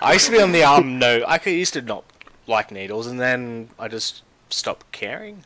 I 0.00 0.12
used 0.12 0.26
to 0.26 0.32
be 0.32 0.40
on 0.40 0.52
the 0.52 0.62
um 0.62 0.98
no. 1.04 1.24
I 1.26 1.38
could- 1.38 1.52
used 1.52 1.74
to 1.74 1.82
not 1.82 2.04
like 2.46 2.70
needles, 2.70 3.06
and 3.06 3.20
then 3.20 3.68
I 3.78 3.88
just 3.88 4.22
stopped 4.50 4.90
caring. 4.92 5.44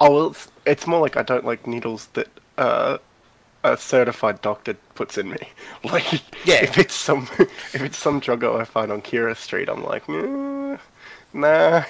oh 0.00 0.12
well, 0.12 0.26
it's, 0.30 0.48
it's 0.64 0.86
more 0.86 1.00
like 1.00 1.16
I 1.16 1.22
don't 1.22 1.44
like 1.44 1.66
needles 1.66 2.06
that 2.14 2.28
uh 2.58 2.98
a 3.64 3.76
certified 3.76 4.40
doctor 4.42 4.74
puts 4.94 5.18
in 5.18 5.30
me. 5.30 5.38
Like, 5.84 6.22
Yeah. 6.46 6.62
if 6.62 6.78
it's 6.78 6.94
some 6.94 7.28
if 7.38 7.82
it's 7.82 7.98
some 7.98 8.20
druggo 8.20 8.60
I 8.60 8.64
find 8.64 8.92
on 8.92 9.02
Kira 9.02 9.36
Street, 9.36 9.68
I'm 9.68 9.82
like, 9.84 10.06
"Mm, 10.06 10.78
nah, 11.32 11.82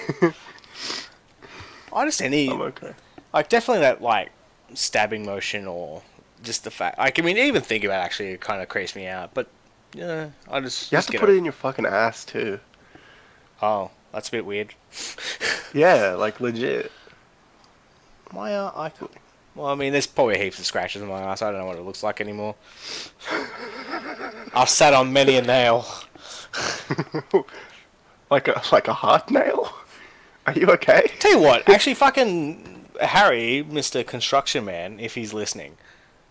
I 1.92 2.04
just 2.06 2.22
any 2.22 2.48
I'm 2.50 2.60
okay. 2.62 2.94
like 3.34 3.48
definitely 3.48 3.80
that 3.82 4.00
like 4.02 4.30
stabbing 4.74 5.24
motion 5.24 5.66
or 5.66 6.02
just 6.42 6.64
the 6.64 6.70
fact. 6.70 6.98
Like 6.98 7.18
I 7.18 7.22
mean, 7.22 7.36
even 7.38 7.62
think 7.62 7.84
about 7.84 8.00
it 8.00 8.04
actually 8.04 8.28
it 8.30 8.40
kind 8.40 8.62
of 8.62 8.68
creeps 8.68 8.94
me 8.96 9.06
out. 9.06 9.32
But 9.34 9.48
yeah, 9.94 10.30
I 10.50 10.60
just 10.60 10.90
You 10.92 10.96
have 10.96 11.04
just 11.06 11.12
to 11.12 11.18
put 11.18 11.28
o- 11.28 11.32
it 11.32 11.36
in 11.36 11.44
your 11.44 11.52
fucking 11.52 11.86
ass 11.86 12.24
too. 12.24 12.60
Oh, 13.62 13.90
that's 14.12 14.28
a 14.28 14.32
bit 14.32 14.46
weird. 14.46 14.74
Yeah, 15.74 16.14
like 16.14 16.40
legit. 16.40 16.90
My 18.32 18.54
uh, 18.56 18.72
I 18.74 18.88
could. 18.88 19.08
Well, 19.54 19.66
I 19.66 19.74
mean, 19.74 19.92
there's 19.92 20.06
probably 20.06 20.38
heaps 20.38 20.58
of 20.58 20.64
scratches 20.64 21.02
on 21.02 21.08
my 21.08 21.20
ass. 21.20 21.42
I 21.42 21.50
don't 21.50 21.60
know 21.60 21.66
what 21.66 21.76
it 21.76 21.82
looks 21.82 22.02
like 22.02 22.20
anymore. 22.20 22.54
I've 24.54 24.70
sat 24.70 24.94
on 24.94 25.12
many 25.12 25.36
a 25.36 25.42
nail. 25.42 25.84
like 28.30 28.48
a 28.48 28.62
like 28.72 28.88
a 28.88 28.92
hard 28.94 29.30
nail. 29.30 29.72
Are 30.46 30.52
you 30.52 30.66
okay? 30.68 31.10
Tell 31.18 31.32
you 31.32 31.40
what, 31.40 31.68
actually, 31.68 31.94
fucking 31.94 32.75
Harry, 33.00 33.62
Mister 33.62 34.02
Construction 34.02 34.64
Man, 34.64 35.00
if 35.00 35.14
he's 35.14 35.32
listening, 35.32 35.76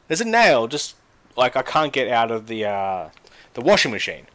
there's 0.07 0.21
a 0.21 0.25
nail 0.25 0.67
just 0.67 0.95
like 1.35 1.55
I 1.55 1.61
can't 1.61 1.93
get 1.93 2.09
out 2.09 2.31
of 2.31 2.47
the 2.47 2.65
uh, 2.65 3.09
the 3.53 3.61
washing 3.61 3.91
machine. 3.91 4.27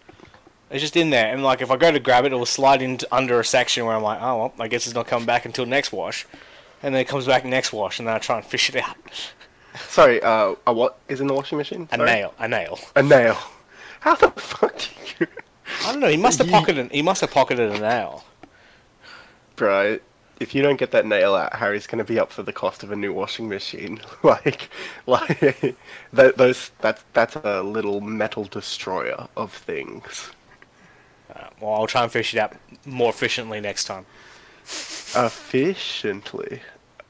It's 0.70 0.82
just 0.82 0.96
in 0.96 1.10
there, 1.10 1.32
and 1.32 1.42
like 1.42 1.60
if 1.60 1.70
I 1.70 1.76
go 1.76 1.90
to 1.90 1.99
grab 1.99 2.25
it, 2.25 2.32
it 2.32 2.37
will 2.37 2.46
slide 2.46 2.80
into 2.80 3.08
under 3.12 3.40
a 3.40 3.44
section 3.44 3.84
where 3.84 3.96
I'm 3.96 4.02
like, 4.02 4.22
oh, 4.22 4.37
well, 4.37 4.54
I 4.60 4.68
guess 4.68 4.87
it's 4.87 4.94
not 4.94 5.06
coming 5.06 5.26
back 5.26 5.44
until 5.44 5.66
next 5.66 5.92
wash, 5.92 6.26
and 6.82 6.94
then 6.94 7.02
it 7.02 7.08
comes 7.08 7.26
back 7.26 7.44
next 7.44 7.72
wash, 7.72 7.99
and 7.99 8.06
then 8.06 8.14
I 8.14 8.18
try 8.18 8.37
and 8.37 8.46
fish 8.46 8.68
it 8.68 8.76
out. 8.76 8.96
Sorry, 9.88 10.22
uh, 10.22 10.54
a 10.66 10.72
what 10.72 10.99
is 11.08 11.20
in 11.20 11.26
the 11.26 11.34
washing 11.34 11.58
machine? 11.58 11.88
A 11.92 11.96
nail, 11.96 12.34
a 12.38 12.46
nail. 12.46 12.78
A 12.94 13.02
nail. 13.02 13.37
How 14.00 14.14
the 14.14 14.30
fuck 14.30 14.78
do 14.78 14.87
you... 15.18 15.26
I 15.84 15.92
don't 15.92 16.00
know. 16.00 16.08
He 16.08 16.16
must 16.16 16.38
have 16.38 16.49
pocketed. 16.50 16.90
He 16.90 17.02
must 17.02 17.20
have 17.20 17.30
pocketed 17.30 17.70
a 17.72 17.78
nail. 17.78 18.25
Bro, 19.56 19.99
if 20.40 20.54
you 20.54 20.62
don't 20.62 20.78
get 20.78 20.90
that 20.92 21.06
nail 21.06 21.35
out, 21.35 21.54
Harry's 21.54 21.87
gonna 21.87 22.02
be 22.04 22.18
up 22.18 22.32
for 22.32 22.42
the 22.42 22.52
cost 22.52 22.82
of 22.82 22.90
a 22.90 22.97
new 22.97 23.12
washing 23.12 23.49
machine. 23.49 24.00
like, 24.23 24.70
like 25.06 25.38
that, 26.12 26.37
those 26.38 26.70
that's 26.80 27.04
that's 27.12 27.37
a 27.37 27.62
little 27.62 28.00
metal 28.00 28.44
destroyer 28.44 29.28
of 29.37 29.52
things. 29.52 30.30
Uh, 31.35 31.49
well, 31.61 31.75
I'll 31.75 31.87
try 31.87 32.02
and 32.02 32.11
fish 32.11 32.35
it 32.35 32.38
out 32.40 32.54
more 32.85 33.11
efficiently 33.11 33.61
next 33.61 33.85
time. 33.85 34.06
Efficiently. 35.14 36.61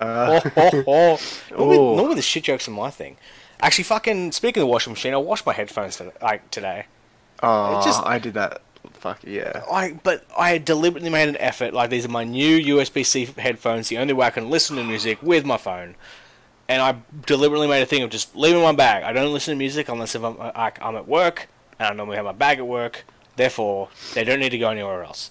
Uh, 0.00 0.40
oh, 0.56 0.70
oh, 0.76 0.84
oh. 0.86 1.20
Normally, 1.50 1.78
Oh. 1.78 1.94
normally 1.96 2.14
the 2.16 2.22
shit 2.22 2.44
jokes 2.44 2.66
are 2.68 2.72
my 2.72 2.90
thing. 2.90 3.16
Actually, 3.60 3.84
fucking 3.84 4.32
speaking 4.32 4.62
of 4.62 4.66
the 4.66 4.72
washing 4.72 4.92
machine, 4.92 5.12
I 5.14 5.18
washed 5.18 5.46
my 5.46 5.52
headphones 5.52 5.96
to, 5.98 6.12
like 6.22 6.50
today. 6.50 6.86
oh, 7.42 7.82
just- 7.84 8.04
I 8.04 8.18
did 8.18 8.34
that. 8.34 8.62
Fuck 9.00 9.20
yeah. 9.24 9.62
I 9.72 9.92
but 9.92 10.26
I 10.36 10.58
deliberately 10.58 11.08
made 11.08 11.30
an 11.30 11.38
effort. 11.38 11.72
Like 11.72 11.88
these 11.88 12.04
are 12.04 12.10
my 12.10 12.22
new 12.22 12.76
USB-C 12.76 13.30
headphones, 13.38 13.88
the 13.88 13.96
only 13.96 14.12
way 14.12 14.26
I 14.26 14.30
can 14.30 14.50
listen 14.50 14.76
to 14.76 14.84
music 14.84 15.22
with 15.22 15.46
my 15.46 15.56
phone. 15.56 15.94
And 16.68 16.82
I 16.82 16.96
deliberately 17.24 17.66
made 17.66 17.80
a 17.80 17.86
thing 17.86 18.02
of 18.02 18.10
just 18.10 18.36
leaving 18.36 18.60
my 18.60 18.72
bag. 18.72 19.04
I 19.04 19.14
don't 19.14 19.32
listen 19.32 19.54
to 19.54 19.58
music 19.58 19.88
unless 19.88 20.14
if 20.14 20.22
I'm 20.22 20.38
uh, 20.38 20.52
like 20.54 20.82
I'm 20.82 20.96
at 20.96 21.08
work, 21.08 21.48
and 21.78 21.88
I 21.88 21.94
normally 21.94 22.16
have 22.16 22.26
my 22.26 22.32
bag 22.32 22.58
at 22.58 22.66
work. 22.66 23.06
Therefore, 23.36 23.88
they 24.12 24.22
don't 24.22 24.38
need 24.38 24.50
to 24.50 24.58
go 24.58 24.68
anywhere 24.68 25.02
else. 25.02 25.30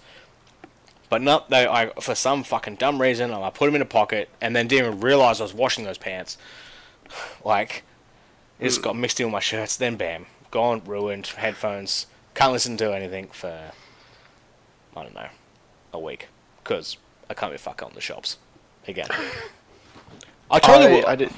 But 1.12 1.22
no, 1.22 1.44
they 1.48 1.68
I 1.68 1.92
for 2.02 2.16
some 2.16 2.44
fucking 2.44 2.78
dumb 2.78 3.00
reason 3.00 3.30
I 3.30 3.52
put 3.52 3.68
them 3.68 3.76
in 3.76 3.84
a 3.84 3.86
pocket 3.86 4.30
and 4.42 4.56
then 4.56 4.68
didn't 4.68 4.88
even 4.88 5.00
realize 5.00 5.40
I 5.40 5.44
was 5.44 5.54
washing 5.54 5.86
those 5.86 6.00
pants. 6.00 6.40
Like, 7.46 7.84
it 8.60 8.66
just 8.66 8.82
mm. 8.82 8.86
got 8.86 8.98
mixed 8.98 9.20
in 9.20 9.28
with 9.28 9.34
my 9.34 9.40
shirts. 9.40 9.78
Then 9.78 9.96
bam, 9.96 10.26
gone, 10.50 10.82
ruined. 10.86 11.28
Headphones. 11.28 12.08
Can't 12.40 12.54
listen 12.54 12.78
to 12.78 12.96
anything 12.96 13.28
for 13.34 13.72
I 14.96 15.04
don't 15.04 15.14
know, 15.14 15.28
a 15.92 16.00
week 16.00 16.30
because 16.64 16.96
I 17.30 17.34
can't 17.34 17.52
be 17.52 17.58
fucking 17.58 17.90
on 17.90 17.94
the 17.94 18.00
shops 18.00 18.38
again. 18.88 19.08
I 20.50 20.60
totally, 20.60 21.04
I, 21.04 21.12
I 21.12 21.16
did. 21.18 21.32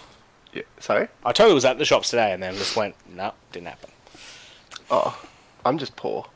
Yeah, 0.53 0.61
sorry. 0.77 1.07
I 1.25 1.31
totally 1.31 1.55
was 1.55 1.65
at 1.65 1.79
the 1.79 1.85
shops 1.85 2.11
today 2.11 2.33
and 2.33 2.43
then 2.43 2.53
just 2.53 2.75
went, 2.75 2.93
no, 3.11 3.33
didn't 3.51 3.69
happen. 3.69 3.89
Oh, 4.91 5.19
I'm 5.65 5.79
just 5.79 5.95
poor. 5.95 6.27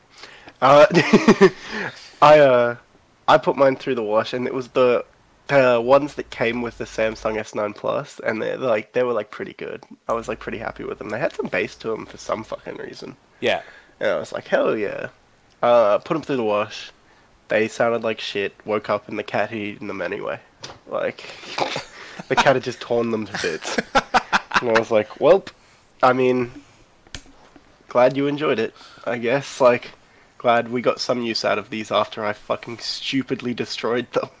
Uh, 0.60 0.86
I 2.20 2.40
uh, 2.40 2.76
I 3.28 3.38
put 3.38 3.56
mine 3.56 3.76
through 3.76 3.94
the 3.94 4.02
wash, 4.02 4.32
and 4.32 4.48
it 4.48 4.54
was 4.54 4.66
the 4.70 5.04
the 5.46 5.80
ones 5.80 6.14
that 6.14 6.30
came 6.30 6.60
with 6.60 6.78
the 6.78 6.86
Samsung 6.86 7.36
S9 7.36 7.76
Plus, 7.76 8.18
and 8.26 8.42
they're 8.42 8.56
like 8.56 8.94
they 8.94 9.04
were 9.04 9.12
like 9.12 9.30
pretty 9.30 9.52
good. 9.52 9.84
I 10.08 10.12
was 10.12 10.26
like 10.26 10.40
pretty 10.40 10.58
happy 10.58 10.82
with 10.82 10.98
them. 10.98 11.10
They 11.10 11.20
had 11.20 11.32
some 11.34 11.46
bass 11.46 11.76
to 11.76 11.88
them 11.88 12.04
for 12.04 12.16
some 12.16 12.42
fucking 12.42 12.78
reason, 12.78 13.16
Yeah, 13.40 13.62
and 14.00 14.10
I 14.10 14.18
was 14.18 14.32
like, 14.32 14.46
hell 14.46 14.76
yeah. 14.76 15.08
Uh, 15.62 15.98
put 15.98 16.14
them 16.14 16.22
through 16.22 16.36
the 16.36 16.44
wash. 16.44 16.92
They 17.48 17.68
sounded 17.68 18.02
like 18.02 18.20
shit. 18.20 18.54
Woke 18.64 18.90
up 18.90 19.08
and 19.08 19.18
the 19.18 19.22
cat 19.22 19.50
had 19.50 19.58
eaten 19.58 19.86
them 19.86 20.02
anyway. 20.02 20.40
Like 20.86 21.24
the 22.28 22.36
cat 22.36 22.56
had 22.56 22.64
just 22.64 22.80
torn 22.80 23.10
them 23.10 23.26
to 23.26 23.32
bits. 23.42 23.78
and 24.60 24.70
I 24.70 24.78
was 24.78 24.90
like, 24.90 25.08
welp. 25.18 25.48
I 26.02 26.12
mean, 26.12 26.50
glad 27.88 28.16
you 28.16 28.26
enjoyed 28.26 28.58
it. 28.58 28.74
I 29.04 29.18
guess. 29.18 29.60
Like, 29.60 29.92
glad 30.38 30.70
we 30.70 30.82
got 30.82 31.00
some 31.00 31.22
use 31.22 31.44
out 31.44 31.58
of 31.58 31.70
these 31.70 31.90
after 31.90 32.24
I 32.24 32.32
fucking 32.32 32.78
stupidly 32.78 33.54
destroyed 33.54 34.10
them. 34.12 34.28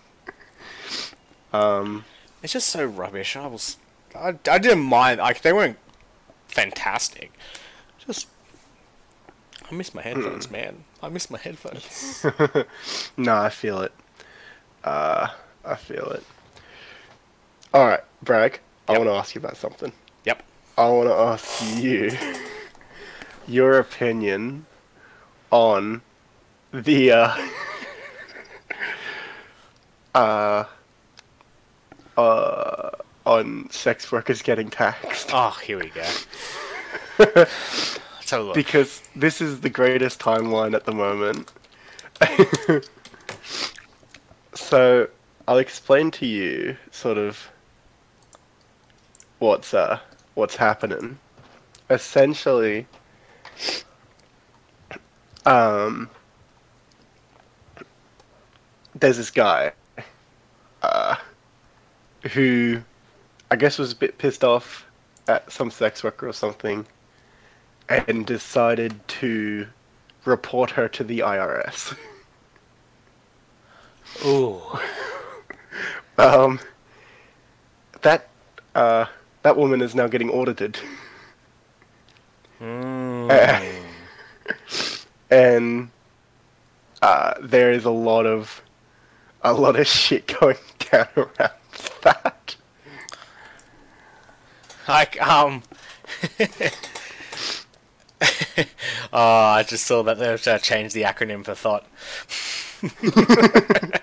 Um, 1.52 2.04
it's 2.42 2.52
just 2.52 2.68
so 2.68 2.84
rubbish. 2.84 3.34
I 3.34 3.46
was, 3.46 3.78
I, 4.14 4.34
I 4.50 4.58
didn't 4.58 4.82
mind. 4.82 5.20
Like 5.20 5.40
they 5.40 5.54
weren't 5.54 5.78
fantastic. 6.48 7.32
Just, 8.04 8.28
I 9.70 9.74
miss 9.74 9.94
my 9.94 10.02
headphones, 10.02 10.50
man. 10.50 10.84
I 11.02 11.08
miss 11.08 11.28
my 11.30 11.38
headphones. 11.38 12.24
no, 13.16 13.34
I 13.34 13.48
feel 13.48 13.80
it. 13.80 13.92
Uh, 14.84 15.28
I 15.64 15.74
feel 15.74 16.08
it. 16.10 16.22
All 17.74 17.84
right, 17.86 18.00
Bragg. 18.22 18.60
I 18.88 18.92
want 18.96 19.04
to 19.10 19.14
ask 19.14 19.34
you 19.34 19.40
about 19.40 19.56
something. 19.56 19.92
yep. 20.24 20.42
I 20.78 20.88
want 20.88 21.08
to 21.08 21.14
ask 21.14 21.76
you 21.82 22.10
your 23.48 23.78
opinion 23.78 24.66
on 25.50 26.02
the 26.72 27.10
uh, 27.12 27.36
uh, 30.14 30.64
uh, 32.16 32.90
on 33.24 33.68
sex 33.70 34.12
workers 34.12 34.42
getting 34.42 34.70
taxed 34.70 35.30
Oh, 35.32 35.56
here 35.64 35.80
we 35.80 35.90
go. 35.90 37.46
Let's 38.26 38.32
have 38.32 38.40
a 38.40 38.44
look. 38.46 38.54
because 38.56 39.02
this 39.14 39.40
is 39.40 39.60
the 39.60 39.70
greatest 39.70 40.18
timeline 40.18 40.74
at 40.74 40.84
the 40.84 40.90
moment. 40.90 41.52
so 44.52 45.08
I'll 45.46 45.58
explain 45.58 46.10
to 46.10 46.26
you 46.26 46.76
sort 46.90 47.18
of 47.18 47.48
what's 49.38 49.72
uh 49.72 50.00
what's 50.34 50.56
happening. 50.56 51.20
Essentially, 51.88 52.88
um, 55.44 56.10
there's 58.96 59.18
this 59.18 59.30
guy, 59.30 59.70
uh, 60.82 61.14
who 62.32 62.82
I 63.52 63.54
guess 63.54 63.78
was 63.78 63.92
a 63.92 63.96
bit 63.96 64.18
pissed 64.18 64.42
off 64.42 64.84
at 65.28 65.52
some 65.52 65.70
sex 65.70 66.02
worker 66.02 66.28
or 66.28 66.32
something, 66.32 66.84
and 67.88 68.26
decided 68.26 69.06
to 69.08 69.66
report 70.24 70.70
her 70.72 70.88
to 70.88 71.04
the 71.04 71.20
IRS. 71.20 71.96
Ooh. 74.24 74.60
Um, 76.18 76.60
that 78.00 78.28
uh, 78.74 79.04
that 79.42 79.54
woman 79.58 79.82
is 79.82 79.94
now 79.94 80.06
getting 80.06 80.30
audited, 80.30 80.78
Mm. 82.60 83.84
and 85.30 85.90
uh, 87.02 87.34
there 87.40 87.70
is 87.70 87.84
a 87.84 87.90
lot 87.90 88.26
of 88.26 88.62
a 89.42 89.52
lot 89.52 89.78
of 89.78 89.86
shit 89.86 90.26
going 90.40 90.56
down 90.90 91.08
around 91.16 91.52
that. 92.02 92.56
Like, 94.88 95.20
um. 95.20 95.62
oh, 99.12 99.18
I 99.20 99.62
just 99.62 99.86
saw 99.86 100.02
that 100.04 100.18
they've 100.18 100.48
uh, 100.48 100.58
changed 100.58 100.94
the 100.94 101.02
acronym 101.02 101.44
for 101.44 101.54
thought. 101.54 101.84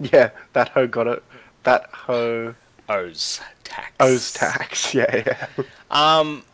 Yeah, 0.00 0.30
that 0.52 0.70
ho 0.70 0.86
got 0.86 1.06
it. 1.06 1.22
That 1.64 1.88
ho. 1.92 2.54
O's 2.88 3.40
tax. 3.64 3.92
owes 4.00 4.32
tax. 4.32 4.94
Yeah, 4.94 5.24
yeah. 5.26 5.64
Um. 5.90 6.44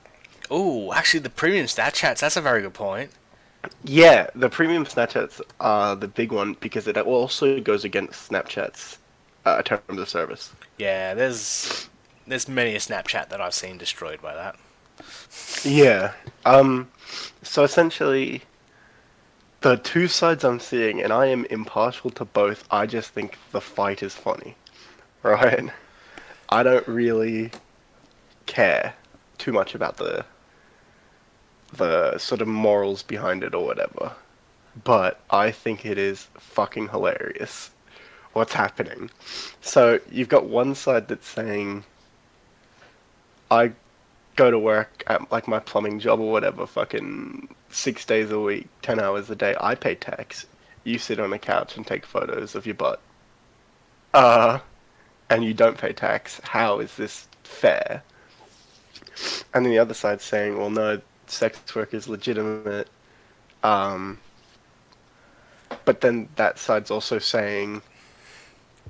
Oh, 0.51 0.93
actually, 0.93 1.21
the 1.21 1.31
premium 1.31 1.67
Snapchats. 1.67 2.21
That's 2.21 2.37
a 2.37 2.41
very 2.41 2.63
good 2.63 2.75
point. 2.75 3.11
Yeah, 3.85 4.29
the 4.35 4.51
premium 4.51 4.85
Snapchats 4.85 5.41
are 5.61 5.97
the 5.97 6.09
big 6.09 6.33
one 6.33 6.57
because 6.61 6.87
it 6.87 6.97
also 6.99 7.61
goes 7.61 7.85
against 7.85 8.31
Snapchat's 8.31 8.99
uh, 9.47 9.63
terms 9.63 9.99
of 9.99 10.09
service. 10.09 10.53
Yeah, 10.79 11.15
there's 11.15 11.89
there's 12.27 12.49
many 12.49 12.75
a 12.75 12.79
Snapchat 12.79 13.29
that 13.29 13.41
I've 13.41 13.55
seen 13.55 13.79
destroyed 13.79 14.21
by 14.21 14.35
that. 14.35 14.57
Yeah. 15.65 16.13
Um. 16.45 16.91
So 17.43 17.65
essentially, 17.65 18.43
the 19.61 19.77
two 19.77 20.09
sides 20.09 20.45
I'm 20.45 20.61
seeing, 20.61 21.03
and 21.03 21.13
I 21.13 21.27
am 21.27 21.45
impartial 21.47 22.11
to 22.11 22.25
both. 22.25 22.67
I 22.71 22.87
just 22.87 23.11
think 23.11 23.39
the 23.53 23.61
fight 23.61 24.03
is 24.03 24.15
funny, 24.15 24.57
right? 25.23 25.71
I 26.49 26.63
don't 26.63 26.87
really 26.87 27.51
care 28.47 28.95
too 29.39 29.53
much 29.53 29.75
about 29.75 29.97
the 29.97 30.25
the 31.73 32.17
sort 32.19 32.41
of 32.41 32.47
morals 32.47 33.03
behind 33.03 33.43
it 33.43 33.55
or 33.55 33.65
whatever, 33.65 34.13
but 34.85 35.21
I 35.31 35.51
think 35.51 35.85
it 35.85 35.99
is 35.99 36.29
fucking 36.39 36.89
hilarious 36.89 37.71
what's 38.35 38.53
happening. 38.53 39.11
So 39.61 39.99
you've 40.11 40.29
got 40.29 40.47
one 40.47 40.75
side 40.75 41.09
that's 41.09 41.27
saying, 41.27 41.85
I 43.51 43.73
go 44.37 44.51
to 44.51 44.59
work 44.59 45.03
at 45.07 45.31
like 45.31 45.49
my 45.49 45.59
plumbing 45.59 45.99
job 46.01 46.21
or 46.21 46.31
whatever, 46.31 46.67
fucking 46.67 47.49
six 47.71 48.05
days 48.05 48.31
a 48.31 48.41
week, 48.41 48.69
ten 48.83 49.01
hours 49.01 49.31
a 49.31 49.37
day. 49.37 49.55
I 49.61 49.75
pay 49.75 49.95
tax. 49.95 50.47
You 50.85 50.99
sit 50.99 51.19
on 51.19 51.33
a 51.33 51.39
couch 51.39 51.77
and 51.77 51.87
take 51.87 52.05
photos 52.05 52.55
of 52.55 52.67
your 52.67 52.75
butt. 52.75 53.01
Uh, 54.13 54.59
and 55.31 55.45
you 55.45 55.55
don't 55.55 55.79
pay 55.79 55.93
tax. 55.93 56.41
How 56.45 56.79
is 56.81 56.97
this 56.97 57.27
fair? 57.43 58.03
And 59.55 59.65
then 59.65 59.73
the 59.73 59.79
other 59.79 59.95
side 59.95 60.21
saying, 60.21 60.59
well, 60.59 60.71
no, 60.71 61.01
sex 61.27 61.75
work 61.75 61.95
is 61.95 62.09
legitimate. 62.09 62.89
Um, 63.63 64.19
but 65.85 66.01
then 66.01 66.29
that 66.37 66.59
side's 66.59 66.91
also 66.91 67.19
saying 67.19 67.83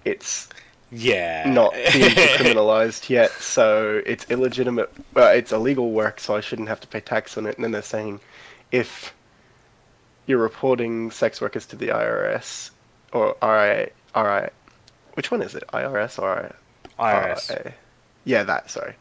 it's 0.04 0.48
Yeah. 0.94 1.50
not 1.50 1.72
being 1.72 1.84
decriminalized 2.10 3.08
yet, 3.08 3.30
so 3.32 4.02
it's 4.06 4.30
illegitimate. 4.30 4.92
Well, 5.12 5.34
it's 5.34 5.52
illegal 5.52 5.90
work, 5.90 6.20
so 6.20 6.36
I 6.36 6.40
shouldn't 6.40 6.68
have 6.68 6.80
to 6.80 6.86
pay 6.86 7.00
tax 7.00 7.36
on 7.36 7.46
it. 7.46 7.56
And 7.56 7.64
then 7.64 7.72
they're 7.72 7.82
saying, 7.82 8.20
if 8.70 9.14
you're 10.26 10.38
reporting 10.38 11.10
sex 11.10 11.40
workers 11.40 11.66
to 11.66 11.76
the 11.76 11.88
IRS 11.88 12.70
or 13.12 13.36
RI, 13.42 13.90
RI, 14.16 14.48
which 15.14 15.30
one 15.30 15.42
is 15.42 15.54
it? 15.54 15.64
IRS 15.72 16.18
or 16.20 16.54
IRS. 16.98 17.64
RI? 17.64 17.72
Yeah, 18.24 18.42
that. 18.44 18.70
Sorry. 18.70 18.94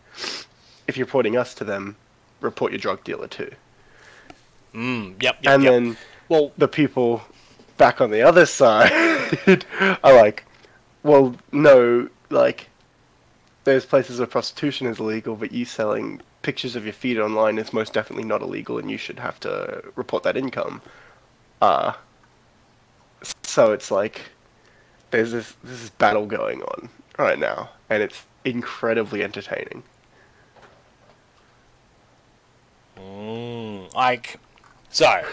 If 0.87 0.97
you're 0.97 1.05
reporting 1.05 1.37
us 1.37 1.53
to 1.55 1.63
them, 1.63 1.95
report 2.41 2.71
your 2.71 2.79
drug 2.79 3.03
dealer 3.03 3.27
too. 3.27 3.51
Mm, 4.73 5.21
yep. 5.21 5.37
Yep. 5.41 5.53
and 5.53 5.63
yep. 5.63 5.71
then 5.71 5.97
well, 6.29 6.51
the 6.57 6.67
people 6.67 7.21
back 7.77 8.01
on 8.01 8.11
the 8.11 8.21
other 8.21 8.45
side 8.47 9.65
are 10.03 10.13
like, 10.13 10.45
well, 11.03 11.35
no, 11.51 12.09
like, 12.29 12.69
there's 13.65 13.85
places 13.85 14.19
where 14.19 14.27
prostitution 14.27 14.87
is 14.87 14.99
illegal, 14.99 15.35
but 15.35 15.51
you 15.51 15.65
selling 15.65 16.21
pictures 16.41 16.75
of 16.75 16.83
your 16.83 16.93
feet 16.93 17.17
online 17.17 17.57
is 17.57 17.71
most 17.73 17.93
definitely 17.93 18.25
not 18.25 18.41
illegal, 18.41 18.77
and 18.77 18.89
you 18.89 18.97
should 18.97 19.19
have 19.19 19.39
to 19.41 19.83
report 19.95 20.23
that 20.23 20.35
income. 20.35 20.81
Uh, 21.61 21.93
so 23.43 23.71
it's 23.71 23.91
like, 23.91 24.21
there's 25.11 25.31
this 25.31 25.53
this 25.63 25.81
is 25.81 25.89
battle 25.91 26.25
going 26.25 26.61
on 26.61 26.89
right 27.17 27.39
now, 27.39 27.69
and 27.89 28.01
it's 28.03 28.23
incredibly 28.43 29.23
entertaining. 29.23 29.83
Mm, 32.97 33.93
like, 33.93 34.39
so 34.89 35.23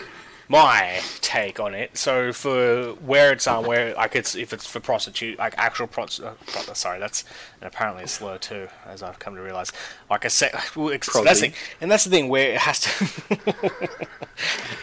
my 0.51 1.01
take 1.21 1.61
on 1.61 1.75
it. 1.77 1.97
So 1.97 2.33
for 2.33 2.95
where 2.95 3.31
it's 3.33 3.47
um 3.47 3.65
where 3.65 3.95
like 3.95 4.17
it's 4.17 4.35
if 4.35 4.53
it's 4.53 4.67
for 4.67 4.81
prostitute 4.81 5.39
like 5.39 5.55
actual 5.57 5.87
prost 5.87 6.25
uh, 6.25 6.33
pro- 6.45 6.75
sorry 6.75 6.99
that's 6.99 7.25
and 7.61 7.69
apparently 7.73 8.03
it's 8.03 8.13
slur 8.13 8.37
too 8.37 8.67
as 8.85 9.01
I've 9.01 9.21
come 9.21 9.37
to 9.37 9.41
realize 9.41 9.71
like 10.11 10.25
a 10.25 10.31
se- 10.31 10.51
that's 10.75 11.41
the, 11.41 11.53
and 11.81 11.89
that's 11.89 12.03
the 12.03 12.11
thing 12.11 12.29
where 12.29 12.51
it 12.51 12.59
has 12.59 12.81
to 12.81 13.39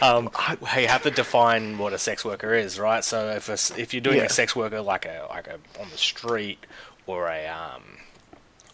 um 0.00 0.30
you 0.78 0.88
have 0.88 1.02
to 1.02 1.10
define 1.10 1.76
what 1.76 1.92
a 1.92 1.98
sex 1.98 2.24
worker 2.24 2.54
is 2.54 2.78
right 2.78 3.04
so 3.04 3.28
if 3.28 3.48
a 3.50 3.80
if 3.80 3.92
you're 3.92 4.00
doing 4.00 4.16
Yeah. 4.18 4.24
a 4.24 4.30
sex 4.30 4.56
worker 4.56 4.80
like 4.80 5.04
a 5.04 5.26
like 5.28 5.48
a 5.48 5.54
on 5.78 5.90
the 5.90 5.98
street 5.98 6.64
or 7.06 7.28
a 7.28 7.46
um 7.46 7.82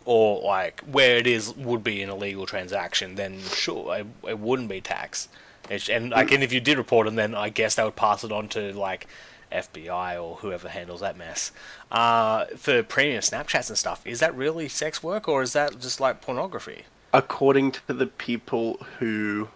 or 0.05 0.43
like 0.43 0.81
where 0.83 1.17
it 1.17 1.27
is 1.27 1.53
would 1.57 1.83
be 1.83 2.03
an 2.03 2.11
illegal 2.11 2.45
transaction, 2.45 3.15
then 3.15 3.41
sure, 3.41 3.97
it, 3.97 4.07
it 4.29 4.39
wouldn't 4.39 4.69
be 4.69 4.79
tax. 4.83 5.29
And 5.71 6.11
like, 6.11 6.33
and 6.33 6.43
if 6.43 6.53
you 6.53 6.61
did 6.61 6.79
report 6.79 7.07
them, 7.07 7.17
then 7.17 7.35
I 7.35 7.49
guess 7.49 7.75
they 7.77 7.85
would 7.85 7.97
pass 7.97 8.25
it 8.25 8.33
on 8.33 8.49
to 8.49 8.73
like 8.73 9.07
FBI 9.51 10.23
or 10.23 10.37
whoever 10.37 10.69
handles 10.69 11.01
that 11.01 11.17
mess. 11.17 11.53
Uh, 11.91 12.47
for 12.57 12.83
premium 12.83 13.21
Snapchats 13.21 13.69
and 13.69 13.79
stuff, 13.79 14.07
is 14.07 14.21
that 14.21 14.37
really 14.37 14.69
sex 14.69 15.03
work 15.03 15.29
or 15.29 15.43
is 15.43 15.53
that 15.55 15.81
just 15.81 16.01
like 16.01 16.21
pornography? 16.21 16.85
according 17.15 17.71
to 17.71 17.93
the 17.93 18.07
people 18.07 18.85
who, 18.99 19.49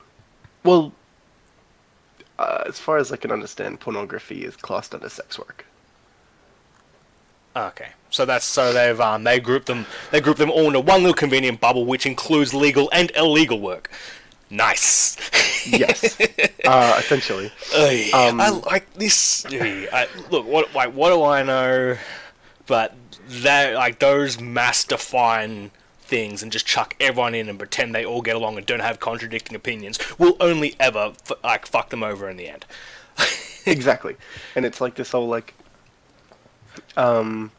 well, 0.64 0.92
uh, 2.38 2.62
as 2.66 2.78
far 2.78 2.96
as 2.96 3.12
I 3.12 3.16
can 3.16 3.32
understand, 3.32 3.80
pornography 3.80 4.44
is 4.44 4.56
classed 4.56 4.94
under 4.94 5.08
sex 5.08 5.38
work. 5.38 5.66
Okay, 7.56 7.88
so 8.10 8.24
that's 8.24 8.44
so 8.44 8.72
they've 8.72 9.00
um 9.00 9.24
they 9.24 9.40
group 9.40 9.64
them 9.64 9.84
they 10.12 10.20
group 10.20 10.36
them 10.36 10.50
all 10.50 10.68
into 10.68 10.78
one 10.78 11.00
little 11.02 11.14
convenient 11.14 11.60
bubble, 11.60 11.84
which 11.84 12.06
includes 12.06 12.54
legal 12.54 12.88
and 12.92 13.10
illegal 13.16 13.58
work. 13.60 13.90
Nice. 14.50 15.16
Yes, 15.66 16.18
uh, 16.64 16.96
essentially. 16.98 17.46
Um, 18.14 18.40
I 18.40 18.48
like 18.48 18.92
this. 18.94 19.44
I, 19.46 20.08
look, 20.30 20.46
what 20.46 20.74
like 20.74 20.94
what 20.94 21.10
do 21.10 21.22
I 21.22 21.42
know? 21.42 21.98
But 22.66 22.94
that 23.28 23.74
like 23.74 23.98
those 23.98 24.40
mass 24.40 24.84
define 24.84 25.70
things 26.00 26.42
and 26.42 26.50
just 26.50 26.66
chuck 26.66 26.96
everyone 27.00 27.34
in 27.34 27.48
and 27.48 27.58
pretend 27.58 27.94
they 27.94 28.04
all 28.04 28.22
get 28.22 28.34
along 28.34 28.56
and 28.56 28.64
don't 28.64 28.80
have 28.80 28.98
contradicting 28.98 29.54
opinions 29.54 29.98
will 30.18 30.36
only 30.40 30.74
ever 30.80 31.12
f- 31.28 31.32
like 31.44 31.66
fuck 31.66 31.90
them 31.90 32.02
over 32.02 32.28
in 32.30 32.38
the 32.38 32.48
end. 32.48 32.64
exactly, 33.66 34.16
and 34.56 34.64
it's 34.64 34.80
like 34.80 34.94
this 34.94 35.10
whole 35.10 35.28
like, 35.28 35.54
um, 36.96 37.50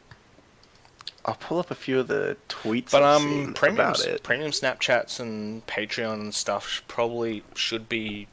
I'll 1.24 1.34
pull 1.34 1.58
up 1.58 1.70
a 1.70 1.74
few 1.74 2.00
of 2.00 2.08
the 2.08 2.36
tweets. 2.48 2.90
But 2.90 3.02
um, 3.02 3.52
premium 3.54 3.80
about 3.80 4.04
it. 4.06 4.22
premium 4.22 4.52
Snapchats 4.52 5.20
and 5.20 5.66
Patreon 5.66 6.14
and 6.14 6.34
stuff 6.34 6.82
probably 6.88 7.42
should 7.54 7.88
be 7.88 8.26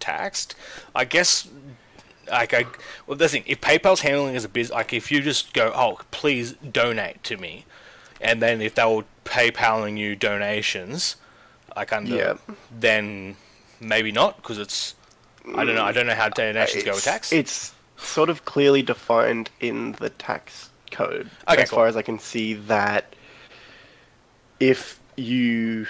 taxed. 0.00 0.54
I 0.94 1.04
guess. 1.04 1.48
Like 2.30 2.52
I, 2.52 2.66
well, 3.06 3.16
the 3.16 3.26
thing, 3.26 3.44
if 3.46 3.62
PayPal's 3.62 4.02
handling 4.02 4.36
as 4.36 4.44
a 4.44 4.50
business, 4.50 4.74
like 4.74 4.92
if 4.92 5.10
you 5.10 5.22
just 5.22 5.54
go, 5.54 5.72
oh, 5.74 6.00
please 6.10 6.52
donate 6.52 7.24
to 7.24 7.38
me, 7.38 7.64
and 8.20 8.42
then 8.42 8.60
if 8.60 8.74
they 8.74 8.84
were 8.84 9.04
PayPaling 9.24 9.96
you 9.96 10.14
donations, 10.14 11.16
like 11.74 11.90
under, 11.90 12.14
Yeah. 12.14 12.34
then 12.70 13.36
maybe 13.80 14.12
not 14.12 14.36
because 14.36 14.58
it's, 14.58 14.94
I 15.54 15.64
don't 15.64 15.74
know, 15.74 15.84
I 15.84 15.92
don't 15.92 16.06
know 16.06 16.14
how 16.14 16.28
donations 16.28 16.84
go 16.84 16.90
with 16.90 16.98
it's, 16.98 17.04
tax. 17.06 17.32
It's 17.32 17.72
sort 17.96 18.28
of 18.28 18.44
clearly 18.44 18.82
defined 18.82 19.48
in 19.60 19.92
the 19.92 20.10
tax 20.10 20.68
code, 20.90 21.30
Okay, 21.48 21.62
as 21.62 21.70
cool. 21.70 21.78
far 21.78 21.86
as 21.86 21.96
I 21.96 22.02
can 22.02 22.18
see. 22.18 22.54
That 22.54 23.14
if 24.60 25.00
you 25.16 25.86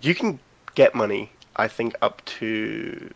you 0.00 0.14
can 0.14 0.38
get 0.74 0.94
money, 0.94 1.32
I 1.56 1.68
think 1.68 1.94
up 2.02 2.24
to 2.26 3.10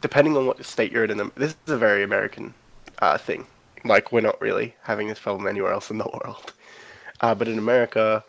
depending 0.00 0.36
on 0.36 0.46
what 0.46 0.64
state 0.64 0.92
you're 0.92 1.04
in. 1.04 1.30
This 1.36 1.56
is 1.66 1.72
a 1.72 1.78
very 1.78 2.02
American 2.02 2.54
uh, 3.00 3.18
thing. 3.18 3.46
Like 3.84 4.12
we're 4.12 4.20
not 4.20 4.40
really 4.40 4.74
having 4.82 5.08
this 5.08 5.18
problem 5.18 5.46
anywhere 5.46 5.72
else 5.72 5.90
in 5.90 5.98
the 5.98 6.04
world, 6.04 6.52
uh, 7.20 7.34
but 7.34 7.48
in 7.48 7.58
America, 7.58 8.24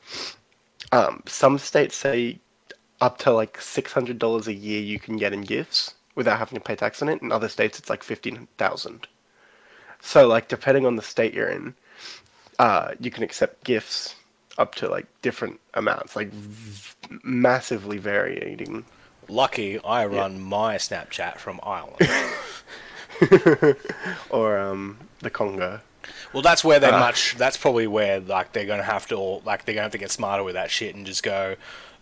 um, 0.91 1.23
some 1.27 1.57
states 1.57 1.95
say 1.95 2.39
up 3.01 3.17
to 3.19 3.31
like 3.31 3.59
six 3.61 3.91
hundred 3.93 4.19
dollars 4.19 4.47
a 4.47 4.53
year 4.53 4.81
you 4.81 4.99
can 4.99 5.17
get 5.17 5.33
in 5.33 5.41
gifts 5.41 5.95
without 6.15 6.39
having 6.39 6.55
to 6.57 6.63
pay 6.63 6.75
tax 6.75 7.01
on 7.01 7.09
it. 7.09 7.21
In 7.21 7.31
other 7.31 7.47
states, 7.49 7.79
it's 7.79 7.89
like 7.89 8.03
fifteen 8.03 8.47
thousand. 8.57 9.07
So 10.05 10.27
like 10.27 10.47
depending 10.47 10.85
on 10.85 10.95
the 10.95 11.01
state 11.01 11.33
you're 11.33 11.49
in, 11.49 11.73
uh, 12.59 12.91
you 12.99 13.09
can 13.09 13.23
accept 13.23 13.63
gifts 13.63 14.15
up 14.57 14.75
to 14.75 14.87
like 14.87 15.07
different 15.23 15.59
amounts, 15.73 16.15
like 16.15 16.31
v- 16.31 17.17
massively 17.23 17.97
varying. 17.97 18.85
Lucky 19.27 19.79
I 19.83 20.05
run 20.05 20.39
my 20.39 20.75
Snapchat 20.77 21.37
from 21.37 21.59
Ireland. 21.63 21.97
Or 24.29 24.57
um, 24.59 24.97
the 25.19 25.29
Congo. 25.29 25.79
Well, 26.33 26.41
that's 26.43 26.63
where 26.63 26.79
they 26.79 26.89
Uh. 26.89 26.99
much. 26.99 27.35
That's 27.37 27.57
probably 27.57 27.87
where 27.87 28.19
like 28.19 28.51
they're 28.53 28.65
gonna 28.65 28.83
have 28.83 29.07
to, 29.07 29.15
all 29.15 29.41
like 29.45 29.65
they're 29.65 29.73
gonna 29.75 29.83
have 29.83 29.91
to 29.93 29.97
get 29.97 30.11
smarter 30.11 30.43
with 30.43 30.53
that 30.55 30.69
shit 30.69 30.95
and 30.95 31.05
just 31.05 31.23
go. 31.23 31.55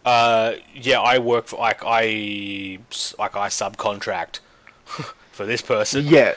Uh, 0.05 0.53
yeah, 0.75 0.99
I 0.99 1.19
work 1.19 1.47
for 1.47 1.57
like 1.59 1.81
I 1.85 2.79
like 3.17 3.35
I 3.37 3.47
subcontract 3.47 4.39
for 5.31 5.45
this 5.45 5.61
person. 5.61 6.05
Yeah, 6.05 6.33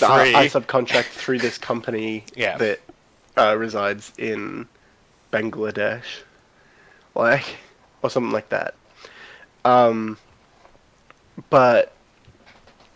For 0.00 0.06
the- 0.06 0.12
I- 0.12 0.40
I, 0.42 0.46
subcontract 0.46 1.06
through 1.06 1.38
this 1.38 1.58
company 1.58 2.24
Yeah. 2.34 2.56
that 2.58 2.80
uh, 3.36 3.56
resides 3.56 4.12
in 4.18 4.68
Bangladesh, 5.32 6.22
like 7.14 7.56
or 8.02 8.10
something 8.10 8.32
like 8.32 8.48
that. 8.50 8.74
Um, 9.64 10.18
but 11.50 11.92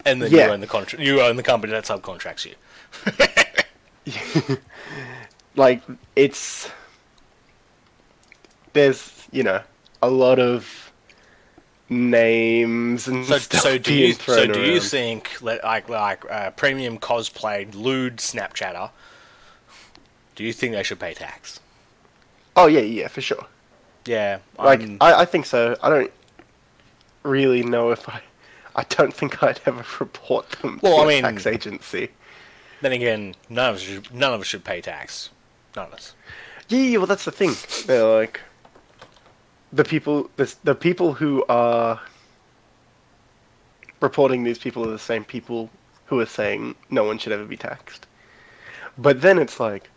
and 0.04 0.22
then 0.22 0.30
yeah. 0.30 0.46
you 0.46 0.52
own 0.52 0.60
the 0.60 0.66
contract. 0.66 1.04
You 1.04 1.20
own 1.20 1.36
the 1.36 1.42
company 1.42 1.72
that 1.72 1.84
subcontracts 1.84 2.44
you. 2.46 2.54
like 5.56 5.82
it's 6.14 6.70
there's 8.72 9.26
you 9.32 9.42
know 9.42 9.60
a 10.02 10.10
lot 10.10 10.38
of 10.38 10.85
names 11.88 13.06
and 13.08 13.24
So, 13.26 13.38
stuff 13.38 13.60
so 13.60 13.78
do 13.78 13.94
you 13.94 14.12
so 14.14 14.34
thrown 14.34 14.52
do 14.52 14.60
you 14.60 14.80
think 14.80 15.40
like 15.40 15.88
like 15.88 16.24
uh, 16.30 16.50
premium 16.50 16.98
cosplay 16.98 17.72
lewd 17.74 18.16
Snapchatter? 18.16 18.90
Do 20.34 20.44
you 20.44 20.52
think 20.52 20.74
they 20.74 20.82
should 20.82 20.98
pay 21.00 21.14
tax? 21.14 21.60
Oh 22.56 22.66
yeah, 22.66 22.80
yeah, 22.80 23.08
for 23.08 23.20
sure. 23.20 23.46
Yeah, 24.04 24.38
Like 24.58 24.82
I, 25.00 25.22
I 25.22 25.24
think 25.24 25.46
so. 25.46 25.76
I 25.82 25.88
don't 25.90 26.12
really 27.24 27.62
know 27.64 27.90
if 27.90 28.08
I. 28.08 28.20
I 28.76 28.84
don't 28.90 29.12
think 29.12 29.42
I'd 29.42 29.60
ever 29.66 29.84
report 30.00 30.50
them 30.50 30.78
Well, 30.82 30.96
to 30.96 31.00
I 31.00 31.04
a 31.04 31.08
mean- 31.08 31.22
tax 31.22 31.46
agency. 31.46 32.10
then 32.82 32.92
again, 32.92 33.34
none 33.48 33.70
of 33.70 33.76
us 33.76 33.82
should, 33.82 34.14
none 34.14 34.32
of 34.34 34.40
us 34.42 34.46
should 34.46 34.64
pay 34.64 34.80
tax. 34.80 35.30
None 35.74 35.86
of 35.88 35.94
us. 35.94 36.14
Yeah, 36.68 36.78
yeah, 36.80 36.96
well, 36.98 37.06
that's 37.06 37.24
the 37.24 37.32
thing. 37.32 37.54
They're 37.86 38.04
like 38.04 38.40
the 39.76 39.84
people. 39.84 40.30
The 40.36 40.54
the 40.64 40.74
people 40.74 41.14
who 41.14 41.44
are 41.48 42.00
reporting 44.00 44.44
these 44.44 44.58
people 44.58 44.84
are 44.84 44.90
the 44.90 44.98
same 44.98 45.24
people 45.24 45.70
who 46.06 46.20
are 46.20 46.26
saying 46.26 46.74
no 46.90 47.04
one 47.04 47.18
should 47.18 47.32
ever 47.32 47.44
be 47.44 47.56
taxed. 47.56 48.06
But 48.98 49.20
then 49.20 49.38
it's 49.38 49.60
like 49.60 49.90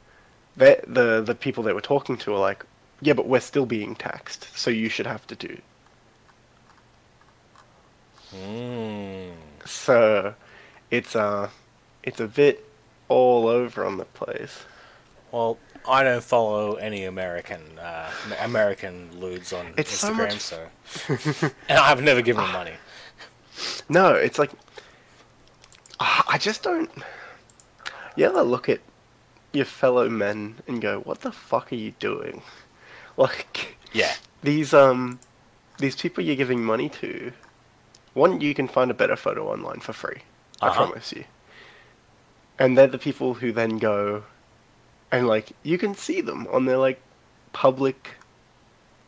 the 0.55 0.81
the 0.87 1.21
the 1.21 1.35
people 1.35 1.63
they 1.63 1.73
were 1.73 1.81
talking 1.81 2.17
to 2.17 2.33
are 2.33 2.39
like, 2.39 2.65
yeah, 3.01 3.13
but 3.13 3.27
we're 3.27 3.39
still 3.39 3.65
being 3.65 3.95
taxed, 3.95 4.55
so 4.57 4.69
you 4.69 4.89
should 4.89 5.07
have 5.07 5.25
to 5.27 5.35
do. 5.35 5.57
Mm. 8.35 9.31
So 9.65 10.35
it's 10.91 11.15
uh 11.15 11.49
it's 12.03 12.19
a 12.19 12.27
bit 12.27 12.65
all 13.07 13.47
over 13.47 13.85
on 13.85 13.97
the 13.97 14.05
place. 14.05 14.65
Well, 15.31 15.57
I 15.87 16.03
don't 16.03 16.23
follow 16.23 16.75
any 16.75 17.05
American 17.05 17.61
uh, 17.79 18.11
American 18.41 19.09
lewds 19.19 19.53
on 19.53 19.73
It's 19.77 19.91
so 19.91 20.11
Instagram, 20.13 20.17
much- 20.17 20.39
so 20.39 20.67
and 21.69 21.77
I've 21.79 22.01
never 22.01 22.21
given 22.21 22.43
them 22.43 22.53
money. 22.53 22.73
No, 23.89 24.13
it's 24.13 24.39
like 24.39 24.51
I 25.99 26.37
just 26.39 26.63
don't. 26.63 26.89
You 28.15 28.25
ever 28.25 28.41
look 28.43 28.69
at 28.69 28.79
your 29.51 29.65
fellow 29.65 30.07
men 30.09 30.55
and 30.67 30.81
go, 30.81 30.99
"What 31.01 31.21
the 31.21 31.31
fuck 31.31 31.71
are 31.71 31.75
you 31.75 31.91
doing?" 31.99 32.41
Like 33.17 33.77
Yeah, 33.91 34.13
these 34.43 34.73
um 34.73 35.19
these 35.77 35.95
people 35.97 36.23
you're 36.23 36.37
giving 36.37 36.63
money 36.63 36.87
to. 37.01 37.33
One, 38.13 38.39
you 38.39 38.53
can 38.53 38.67
find 38.69 38.89
a 38.89 38.93
better 38.93 39.17
photo 39.17 39.51
online 39.51 39.81
for 39.81 39.91
free. 39.93 40.21
I 40.61 40.67
Uh-huh. 40.69 40.85
promise 40.85 41.11
you. 41.11 41.25
And 42.57 42.77
they're 42.77 42.87
the 42.87 42.97
people 42.97 43.33
who 43.35 43.51
then 43.51 43.77
go, 43.77 44.23
and 45.11 45.27
like 45.27 45.51
you 45.63 45.77
can 45.77 45.95
see 45.95 46.21
them 46.21 46.47
on 46.51 46.65
their 46.65 46.77
like 46.77 46.99
public 47.53 48.15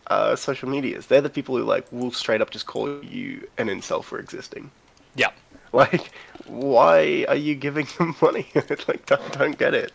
uh, 0.08 0.36
social 0.36 0.70
medias. 0.70 1.08
They're 1.08 1.22
the 1.22 1.30
people 1.30 1.58
who 1.58 1.64
like 1.64 1.90
will 1.92 2.12
straight 2.12 2.42
up 2.42 2.50
just 2.50 2.66
call 2.68 3.04
you 3.04 3.48
an 3.58 3.68
incel 3.68 4.04
for 4.04 4.20
existing. 4.20 4.72
yeah. 5.16 5.32
Like, 5.74 6.12
why 6.48 7.26
are 7.30 7.36
you 7.36 7.56
giving 7.56 7.88
them 7.98 8.14
money? 8.22 8.48
like, 8.88 9.06
don't, 9.06 9.32
don't 9.32 9.58
get 9.58 9.74
it. 9.74 9.94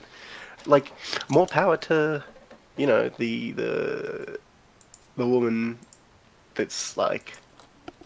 Like, 0.64 0.90
more 1.28 1.46
power 1.46 1.76
to, 1.76 2.24
you 2.78 2.86
know, 2.86 3.10
the 3.10 3.52
the 3.52 4.38
the 5.16 5.26
woman 5.26 5.78
that's 6.54 6.96
like 6.96 7.34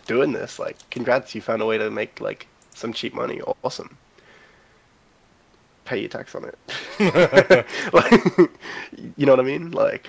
doing 0.07 0.33
this. 0.33 0.59
Like, 0.59 0.79
congrats, 0.91 1.33
you 1.35 1.41
found 1.41 1.63
a 1.63 1.67
way 1.67 1.79
to 1.79 1.91
make 1.91 2.21
like 2.21 2.49
some 2.75 2.93
cheap 2.93 3.15
money. 3.15 3.41
Awesome. 3.63 3.97
Pay 5.91 5.99
your 6.03 6.09
tax 6.09 6.37
on 6.37 6.45
it. 6.45 6.57
like, 7.93 8.13
you 9.17 9.27
know 9.27 9.33
what 9.33 9.41
I 9.41 9.43
mean? 9.43 9.73
Like, 9.73 10.09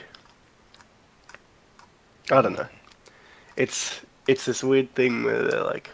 I 2.29 2.39
don't 2.39 2.53
know. 2.53 2.67
It's 3.57 4.01
it's 4.27 4.45
this 4.45 4.63
weird 4.63 4.93
thing 4.93 5.23
where 5.23 5.41
they're 5.41 5.63
like. 5.63 5.89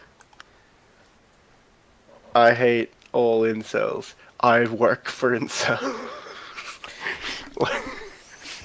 I 2.34 2.52
hate 2.52 2.92
all 3.14 3.44
incels. 3.44 4.12
I 4.40 4.66
work 4.66 5.08
for 5.08 5.30
incels. 5.30 5.80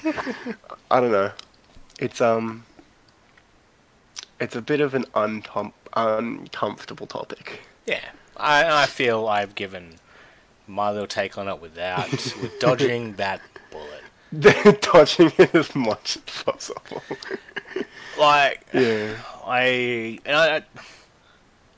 I 0.90 1.00
don't 1.00 1.10
know. 1.10 1.32
It's 1.98 2.20
um. 2.20 2.66
It's 4.38 4.56
a 4.56 4.60
bit 4.60 4.82
of 4.82 4.92
an 4.92 5.04
uncom- 5.14 5.72
uncomfortable 5.94 7.06
topic. 7.06 7.62
Yeah, 7.86 8.10
I, 8.36 8.82
I 8.82 8.84
feel 8.84 9.26
I've 9.26 9.54
given 9.54 9.94
my 10.66 10.90
little 10.90 11.06
take 11.06 11.36
on 11.36 11.48
it 11.48 11.60
without 11.60 12.10
with 12.10 12.58
dodging 12.58 13.12
that 13.16 13.40
bullet. 13.70 14.80
Dodging 14.82 15.32
it 15.38 15.54
as 15.54 15.74
much 15.74 16.16
as 16.16 16.42
possible. 16.42 17.02
Like, 18.16 18.64
yeah. 18.72 19.16
I 19.44 20.20
and 20.24 20.36
I, 20.36 20.62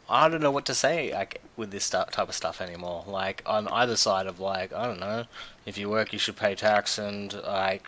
I 0.06 0.28
don't 0.28 0.42
know 0.42 0.50
what 0.50 0.66
to 0.66 0.74
say 0.74 1.10
like 1.10 1.40
with 1.56 1.70
this 1.70 1.88
type 1.88 2.18
of 2.18 2.34
stuff 2.34 2.60
anymore. 2.60 3.04
Like 3.06 3.42
on 3.46 3.68
either 3.68 3.96
side 3.96 4.26
of 4.26 4.38
like 4.38 4.70
I 4.74 4.84
don't 4.84 5.00
know, 5.00 5.24
if 5.64 5.78
you 5.78 5.88
work 5.88 6.12
you 6.12 6.18
should 6.18 6.36
pay 6.36 6.54
tax 6.54 6.98
and 6.98 7.32
like. 7.42 7.86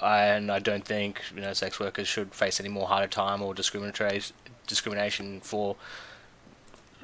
And 0.00 0.50
I 0.50 0.60
don't 0.60 0.84
think 0.84 1.20
you 1.34 1.42
know 1.42 1.52
sex 1.52 1.78
workers 1.78 2.08
should 2.08 2.32
face 2.32 2.58
any 2.58 2.70
more 2.70 2.86
harder 2.86 3.08
time 3.08 3.42
or 3.42 3.52
discriminatory 3.52 4.22
discrimination 4.66 5.40
for 5.40 5.76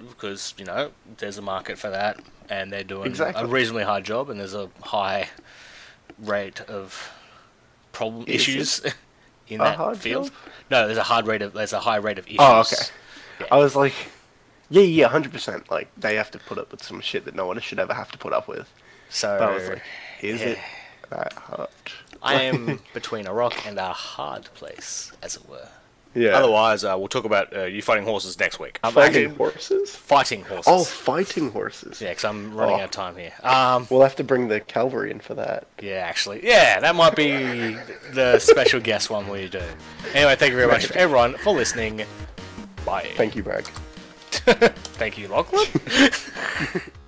because 0.08 0.54
you 0.56 0.64
know 0.64 0.92
there's 1.18 1.38
a 1.38 1.42
market 1.42 1.76
for 1.78 1.90
that 1.90 2.20
and 2.48 2.72
they're 2.72 2.84
doing 2.84 3.06
Exactly. 3.06 3.42
a 3.42 3.46
reasonably 3.46 3.84
hard 3.84 4.04
job 4.04 4.30
and 4.30 4.38
there's 4.38 4.54
a 4.54 4.68
high 4.82 5.28
rate 6.18 6.60
of 6.62 7.12
problem 7.92 8.24
Is 8.26 8.34
issues 8.36 8.80
in 9.48 9.60
a 9.60 9.64
that 9.64 9.76
hard 9.76 9.98
field. 9.98 10.26
job? 10.26 10.34
No, 10.70 10.86
there's 10.86 10.98
a 10.98 11.02
hard 11.04 11.26
rate 11.26 11.42
of 11.42 11.52
there's 11.52 11.72
a 11.72 11.80
high 11.80 11.96
rate 11.96 12.18
of 12.18 12.26
oh, 12.26 12.28
issues. 12.28 12.40
Oh, 12.40 12.60
okay. 12.60 12.92
Yeah. 13.40 13.46
I 13.50 13.56
was 13.58 13.74
like, 13.76 13.94
yeah, 14.70 14.82
yeah, 14.82 15.08
hundred 15.08 15.32
percent. 15.32 15.70
Like 15.70 15.88
they 15.96 16.16
have 16.16 16.30
to 16.32 16.38
put 16.38 16.58
up 16.58 16.70
with 16.70 16.82
some 16.82 17.00
shit 17.00 17.24
that 17.24 17.34
no 17.34 17.46
one 17.46 17.58
should 17.60 17.78
ever 17.78 17.94
have 17.94 18.10
to 18.12 18.18
put 18.18 18.32
up 18.32 18.48
with. 18.48 18.70
So 19.10 19.36
But 19.38 19.48
I 19.50 19.54
was 19.54 19.68
like, 19.68 19.82
is 20.22 20.40
it 20.40 20.58
that 21.10 21.32
hard? 21.34 21.68
I 22.22 22.42
am 22.42 22.80
between 22.94 23.26
a 23.26 23.34
rock 23.34 23.66
and 23.66 23.78
a 23.78 23.92
hard 23.92 24.44
place, 24.54 25.12
as 25.22 25.36
it 25.36 25.48
were. 25.48 25.68
Yeah. 26.14 26.30
Otherwise, 26.36 26.84
uh, 26.84 26.94
we'll 26.98 27.08
talk 27.08 27.24
about 27.24 27.54
uh, 27.56 27.64
you 27.64 27.82
fighting 27.82 28.04
horses 28.04 28.38
next 28.38 28.58
week. 28.60 28.78
Um, 28.82 28.92
fighting 28.94 29.34
horses. 29.34 29.94
fighting 29.94 30.42
horses. 30.42 30.64
Oh, 30.66 30.84
fighting 30.84 31.50
horses. 31.50 32.00
yeah, 32.00 32.10
because 32.10 32.24
I'm 32.24 32.54
running 32.54 32.76
Oh. 32.76 32.78
out 32.78 32.84
of 32.84 32.90
time 32.90 33.16
here. 33.16 33.32
Um, 33.42 33.86
We'll 33.90 34.02
have 34.02 34.16
to 34.16 34.24
bring 34.24 34.48
the 34.48 34.60
cavalry 34.60 35.10
in 35.10 35.20
for 35.20 35.34
that. 35.34 35.66
yeah, 35.80 35.94
actually, 36.06 36.46
yeah, 36.46 36.80
that 36.80 36.94
might 36.94 37.16
be 37.16 37.76
the 38.12 38.38
special 38.38 38.80
guest 38.80 39.10
one 39.10 39.28
we 39.28 39.48
do. 39.48 39.60
Anyway, 40.14 40.36
thank 40.36 40.50
you 40.52 40.56
very 40.56 40.70
much, 40.70 40.90
everyone, 40.92 41.34
for 41.38 41.52
listening. 41.52 42.04
Bye. 42.86 43.08
Thank 43.16 43.34
you, 43.36 43.42
Bragg. 43.42 43.64
Thank 44.30 45.16
you, 45.18 45.28
Lachlan. 45.28 45.66